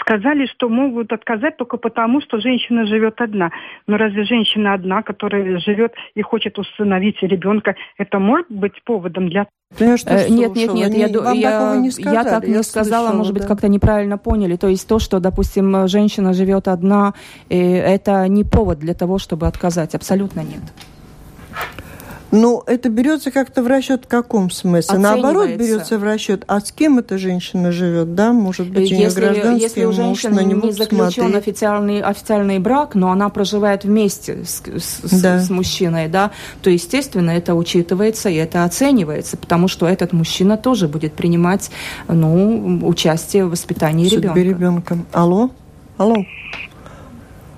[0.00, 3.50] Сказали, что могут отказать только потому, что женщина живет одна.
[3.86, 9.46] Но разве женщина одна, которая живет и хочет усыновить ребенка, это может быть поводом для
[9.78, 13.06] я что Э, Нет, нет, нет, Не- я, вам я, не я так не сказала,
[13.06, 13.48] слышала, может быть, да.
[13.48, 14.56] как-то неправильно поняли.
[14.56, 17.14] То есть то, что, допустим, женщина живет одна,
[17.48, 19.94] это не повод для того, чтобы отказать.
[19.94, 20.62] Абсолютно нет.
[22.34, 24.96] Ну, это берется как-то в расчет в каком смысле?
[24.98, 28.32] Наоборот, берется в расчет, а с кем эта женщина живет, да?
[28.32, 31.36] Может быть, у нее Если, гражданский если у муж, женщины на него не заключен смотреть.
[31.36, 35.40] официальный, официальный брак, но она проживает вместе с, с- Да.
[35.40, 36.30] с мужчиной, да,
[36.62, 41.70] то, естественно, это учитывается и это оценивается, потому что этот мужчина тоже будет принимать
[42.08, 44.94] ну, участие в воспитании судьбе ребенка.
[44.94, 44.98] ребенка.
[45.12, 45.50] Алло?
[45.98, 46.16] Алло?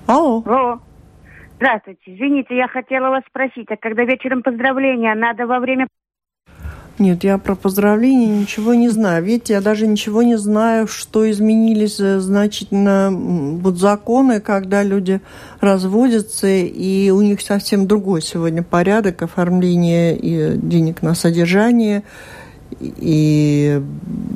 [0.05, 0.43] Алло?
[0.45, 0.79] О,
[1.55, 2.01] здравствуйте.
[2.05, 5.87] Извините, я хотела вас спросить, а когда вечером поздравления, надо во время...
[6.97, 9.21] Нет, я про поздравления ничего не знаю.
[9.21, 15.19] Видите, я даже ничего не знаю, что изменились э, значительно вот законы, когда люди
[15.59, 22.03] разводятся, и у них совсем другой сегодня порядок оформления и денег на содержание
[22.79, 23.81] и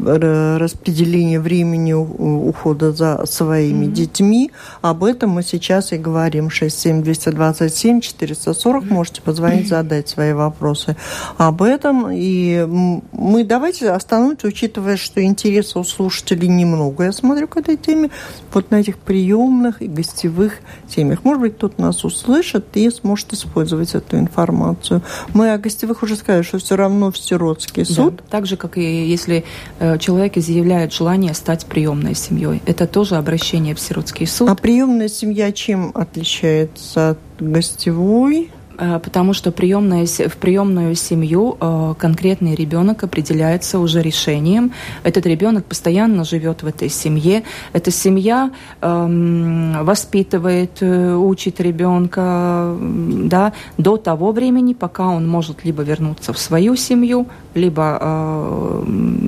[0.06, 4.52] распределение времени ухода за своими детьми.
[4.82, 6.48] Об этом мы сейчас и говорим.
[6.48, 8.94] 67-227-440.
[8.94, 10.96] Можете позвонить, задать свои вопросы
[11.38, 12.10] об этом.
[12.12, 12.66] И
[13.12, 17.04] мы давайте остановимся, учитывая, что интереса у слушателей немного.
[17.04, 18.10] Я смотрю к этой теме
[18.54, 20.54] вот на этих приемных и гостевых
[20.88, 21.24] темах.
[21.24, 25.02] Может быть, кто-то нас услышит и сможет использовать эту информацию.
[25.34, 27.84] Мы о гостевых уже сказали, что все равно в сиротский
[28.19, 28.19] Да.
[28.30, 29.44] Так же, как и если
[29.80, 32.62] э, человек изъявляет желание стать приемной семьей.
[32.66, 34.50] Это тоже обращение в сиротский суд.
[34.50, 38.52] А приемная семья чем отличается от гостевой?
[38.80, 44.72] Э, потому что приемная, в приемную семью э, конкретный ребенок определяется уже решением.
[45.04, 47.44] Этот ребенок постоянно живет в этой семье.
[47.74, 48.52] Эта семья
[48.82, 56.40] эм, воспитывает, э, учит ребенка да, до того времени, пока он может либо вернуться в
[56.40, 58.86] свою семью, либо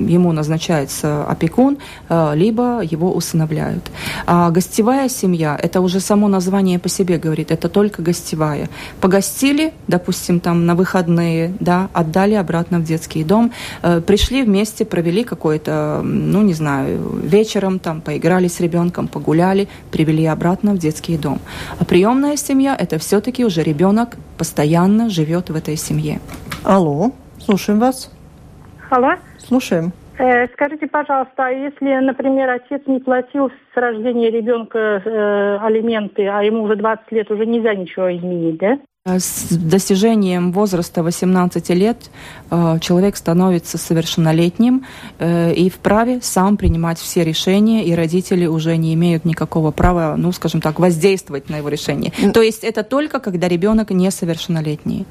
[0.08, 1.78] ему назначается опекун,
[2.34, 3.90] либо его усыновляют.
[4.26, 8.68] А гостевая семья, это уже само название по себе говорит, это только гостевая.
[9.42, 13.50] Погостили, допустим, там на выходные, да, отдали обратно в детский дом,
[13.82, 20.26] э, пришли вместе, провели какой-то, ну, не знаю, вечером там поиграли с ребенком, погуляли, привели
[20.26, 21.40] обратно в детский дом.
[21.80, 26.20] А приемная семья, это все-таки уже ребенок постоянно живет в этой семье.
[26.62, 28.12] Алло, слушаем вас.
[28.90, 29.14] Алло.
[29.38, 29.92] Слушаем.
[30.18, 36.44] Э, скажите, пожалуйста, а если, например, отец не платил с рождения ребенка э, алименты, а
[36.44, 38.78] ему уже 20 лет, уже нельзя ничего изменить, да?
[39.04, 41.96] Э, с достижением возраста 18 лет
[42.52, 44.86] э, человек становится совершеннолетним
[45.18, 50.30] э, и вправе сам принимать все решения, и родители уже не имеют никакого права, ну,
[50.30, 52.12] скажем так, воздействовать на его решение.
[52.32, 55.04] То есть это только когда ребенок несовершеннолетний.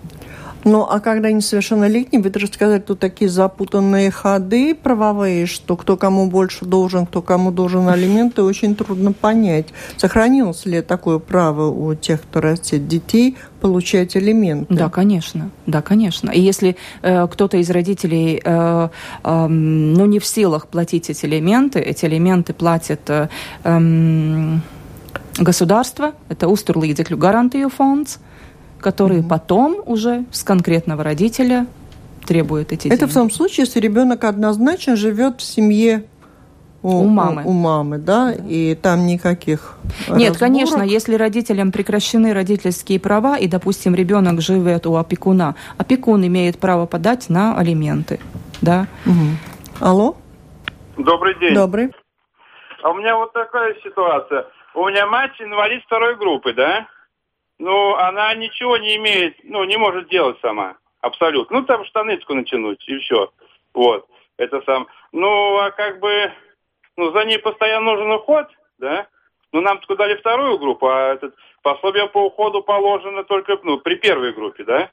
[0.64, 6.28] Ну, а когда несовершеннолетний, вы даже сказали, тут такие запутанные ходы правовые, что кто кому
[6.28, 9.68] больше должен, кто кому должен алименты, очень трудно понять.
[9.98, 14.74] Сохранилось ли такое право у тех, кто растет детей, получать алименты?
[14.74, 16.30] Да, конечно, да, конечно.
[16.30, 18.90] И если э, кто-то из родителей, э,
[19.24, 23.30] э, ну, не в силах платить эти алименты, эти алименты платят э,
[23.64, 24.58] э,
[25.40, 28.20] государство, это Устурлīdzekļu гарантию фонд,
[28.82, 29.30] которые mm-hmm.
[29.30, 31.68] потом уже с конкретного родителя
[32.26, 33.12] требуют эти Это деньги.
[33.12, 36.06] в том случае, если ребенок однозначно живет в семье
[36.84, 37.44] у, у мамы.
[37.46, 39.78] У, у мамы, да, и там никаких.
[40.10, 40.38] Нет, разборок.
[40.40, 46.88] конечно, если родителям прекращены родительские права, и, допустим, ребенок живет у опекуна, опекун имеет право
[46.88, 48.20] подать на алименты,
[48.62, 48.88] да.
[49.06, 49.86] Угу.
[49.88, 50.16] Алло.
[50.98, 51.54] Добрый день.
[51.54, 51.92] Добрый.
[52.84, 54.46] А у меня вот такая ситуация.
[54.74, 56.88] У меня мать инвалид второй группы, да?
[57.62, 60.78] Ну, она ничего не имеет, ну, не может делать сама.
[61.00, 61.60] Абсолютно.
[61.60, 63.32] Ну, там штанычку натянуть, и все.
[63.74, 64.08] Вот.
[64.38, 64.88] Это сам.
[65.12, 66.32] Ну, а как бы,
[66.98, 68.48] ну, за ней постоянно нужен уход,
[68.80, 69.08] да?
[69.54, 73.96] Ну, нам только дали вторую группу, а этот пособие по уходу положено только, ну, при
[73.96, 74.90] первой группе, да?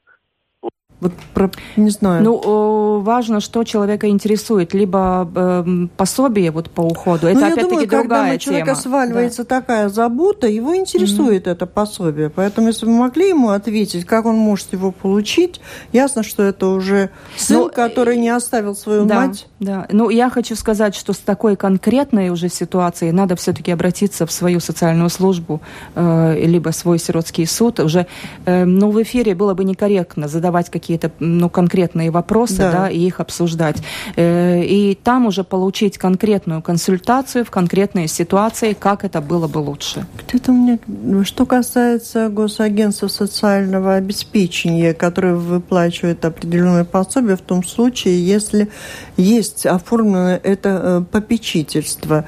[1.01, 2.23] Вот про, не знаю.
[2.23, 4.73] Ну, важно, что человека интересует.
[4.73, 7.27] Либо э, пособие вот по уходу.
[7.27, 9.61] Это ну, опять-таки другая когда на человека сваливается да.
[9.61, 11.51] такая забота, его интересует mm-hmm.
[11.51, 12.29] это пособие.
[12.29, 15.61] Поэтому, если вы могли ему ответить, как он может его получить,
[15.93, 19.47] ясно, что это уже сын, ну, который не оставил свою да, мать.
[19.59, 19.87] Да.
[19.91, 24.59] Ну, я хочу сказать, что с такой конкретной уже ситуацией надо все-таки обратиться в свою
[24.59, 25.61] социальную службу,
[25.95, 27.79] э, либо свой сиротский суд.
[27.79, 28.05] Уже,
[28.45, 32.71] э, ну, в эфире было бы некорректно задавать какие какие-то ну, конкретные вопросы, да.
[32.71, 33.77] да, и их обсуждать.
[34.15, 40.07] Э, и там уже получить конкретную консультацию в конкретной ситуации, как это было бы лучше.
[40.17, 40.79] Где-то мне,
[41.23, 48.69] что касается госагентства социального обеспечения, которое выплачивает определенное пособие в том случае, если
[49.15, 52.25] есть оформлено это э, попечительство.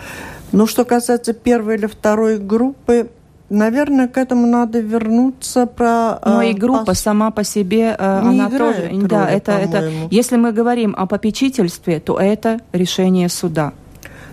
[0.52, 3.10] Но что касается первой или второй группы,
[3.52, 6.20] Наверное, к этому надо вернуться про.
[6.26, 7.00] Но и группа пос...
[7.00, 9.92] сама по себе, э, не она тоже, роли, да, это, это.
[10.10, 13.74] Если мы говорим о попечительстве, то это решение суда.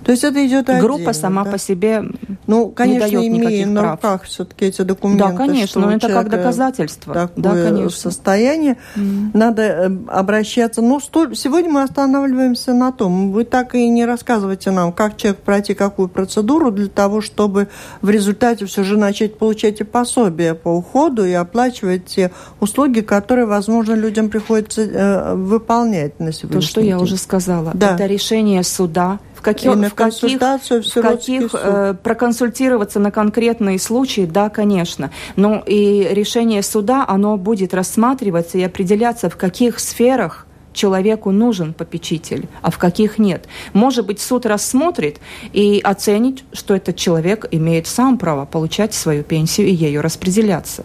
[0.08, 1.50] То есть это идет Группа отдельно, сама да?
[1.50, 2.02] по себе
[2.46, 5.22] ну, конечно, не дает имея на руках все-таки эти документы.
[5.22, 7.12] Да, конечно, но это как доказательство.
[7.12, 7.90] Такое да, конечно.
[7.90, 8.78] состояние.
[8.96, 9.32] Mm.
[9.34, 10.80] Надо э, обращаться.
[10.80, 11.34] Ну, сто...
[11.34, 13.32] сегодня мы останавливаемся на том.
[13.32, 17.68] Вы так и не рассказываете нам, как человек пройти какую процедуру для того, чтобы
[18.00, 22.30] в результате все же начать получать и пособие по уходу и оплачивать те
[22.60, 26.90] услуги, которые, возможно, людям приходится э, выполнять на сегодняшний То, что день.
[26.90, 27.72] я уже сказала.
[27.74, 27.94] Да.
[27.94, 34.48] Это решение суда в каких, в каких, в каких э, проконсультироваться на конкретные случаи, да,
[34.48, 35.12] конечно.
[35.36, 42.48] Но и решение суда, оно будет рассматриваться и определяться, в каких сферах человеку нужен попечитель,
[42.62, 43.46] а в каких нет.
[43.74, 45.20] Может быть, суд рассмотрит
[45.52, 50.84] и оценит, что этот человек имеет сам право получать свою пенсию и ею распределяться.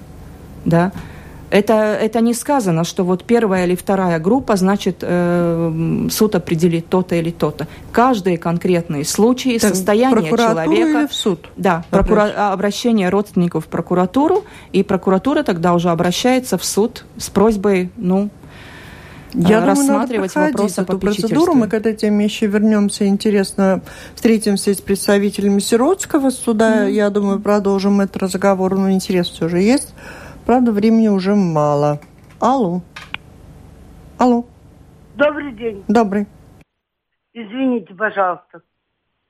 [0.63, 0.91] Да?
[1.53, 7.13] Это, это не сказано, что вот первая или вторая группа, значит, э, суд определит то-то
[7.13, 7.67] или то-то.
[7.91, 10.73] Каждый конкретный случай, так, состояние человека...
[10.73, 11.51] Или в суд?
[11.55, 12.51] Да, прокура...
[12.51, 18.31] обращение родственников в прокуратуру, и прокуратура тогда уже обращается в суд с просьбой, ну,
[19.35, 21.53] я думаю, рассматривать надо вопрос эту процедуру.
[21.53, 23.05] Мы к этой теме еще вернемся.
[23.05, 23.81] Интересно,
[24.15, 26.87] встретимся с представителями Сиротского суда.
[26.87, 26.91] Mm-hmm.
[26.91, 28.75] Я думаю, продолжим этот разговор.
[28.75, 29.89] Но интерес все же есть
[30.45, 31.99] Правда, времени уже мало.
[32.41, 32.81] Алло.
[34.19, 34.45] Алло.
[35.15, 35.85] Добрый день.
[35.87, 36.27] Добрый.
[37.33, 38.61] Извините, пожалуйста.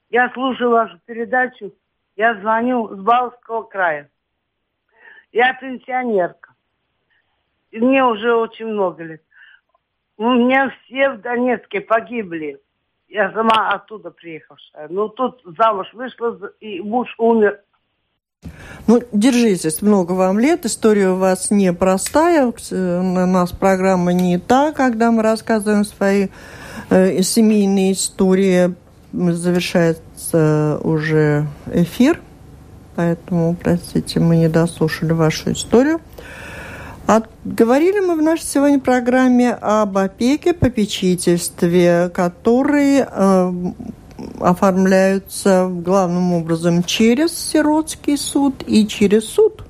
[0.10, 1.72] Я слушаю вашу передачу.
[2.16, 4.10] Я звоню с Балтского края.
[5.32, 6.54] Я пенсионерка.
[7.70, 9.22] И мне уже очень много лет.
[10.18, 12.60] У меня все в Донецке погибли.
[13.08, 14.88] Я сама оттуда приехавшая.
[14.90, 17.62] Ну, тут замуж вышла, и муж умер.
[18.86, 25.10] Ну, держитесь, много вам лет, история у вас непростая, у нас программа не та, когда
[25.12, 26.28] мы рассказываем свои
[26.90, 28.76] э, семейные истории,
[29.14, 32.20] завершается уже эфир,
[32.96, 36.02] поэтому, простите, мы не дослушали вашу историю.
[37.06, 43.54] А говорили мы в нашей сегодня программе об опеке, попечительстве, которые э,
[44.44, 49.64] оформляются главным образом через сиротский суд и через суд.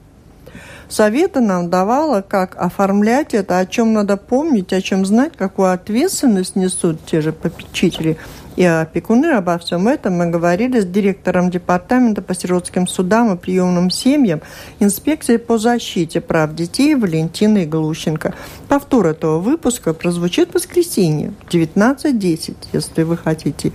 [0.90, 6.56] Советы нам давала, как оформлять это, о чем надо помнить, о чем знать, какую ответственность
[6.56, 8.18] несут те же попечители–
[8.56, 9.28] и опекуны.
[9.28, 14.42] Обо всем этом мы говорили с директором департамента по сиротским судам и приемным семьям
[14.80, 18.34] инспекции по защите прав детей Валентиной Глущенко.
[18.68, 22.56] Повтор этого выпуска прозвучит в воскресенье 19.10.
[22.74, 23.72] Если вы хотите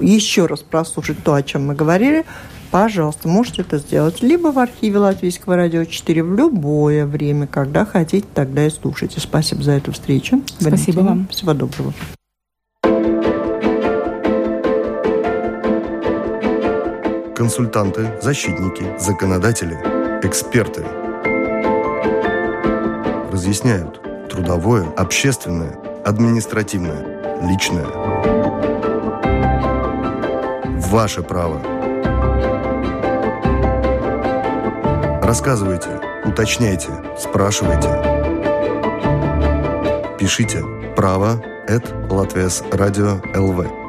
[0.00, 2.24] еще раз прослушать то, о чем мы говорили,
[2.70, 8.26] пожалуйста, можете это сделать либо в архиве Латвийского радио 4 в любое время, когда хотите,
[8.34, 9.20] тогда и слушайте.
[9.20, 10.42] Спасибо за эту встречу.
[10.58, 11.28] Спасибо Валентина, вам.
[11.28, 11.92] Всего доброго.
[17.38, 19.74] консультанты, защитники, законодатели,
[20.26, 20.84] эксперты.
[23.30, 28.37] Разъясняют трудовое, общественное, административное, личное.
[30.90, 31.60] Ваше право.
[35.22, 35.90] Рассказывайте,
[36.24, 37.88] уточняйте, спрашивайте.
[40.18, 40.62] Пишите
[40.96, 43.87] право at Латвияс Радио ЛВ.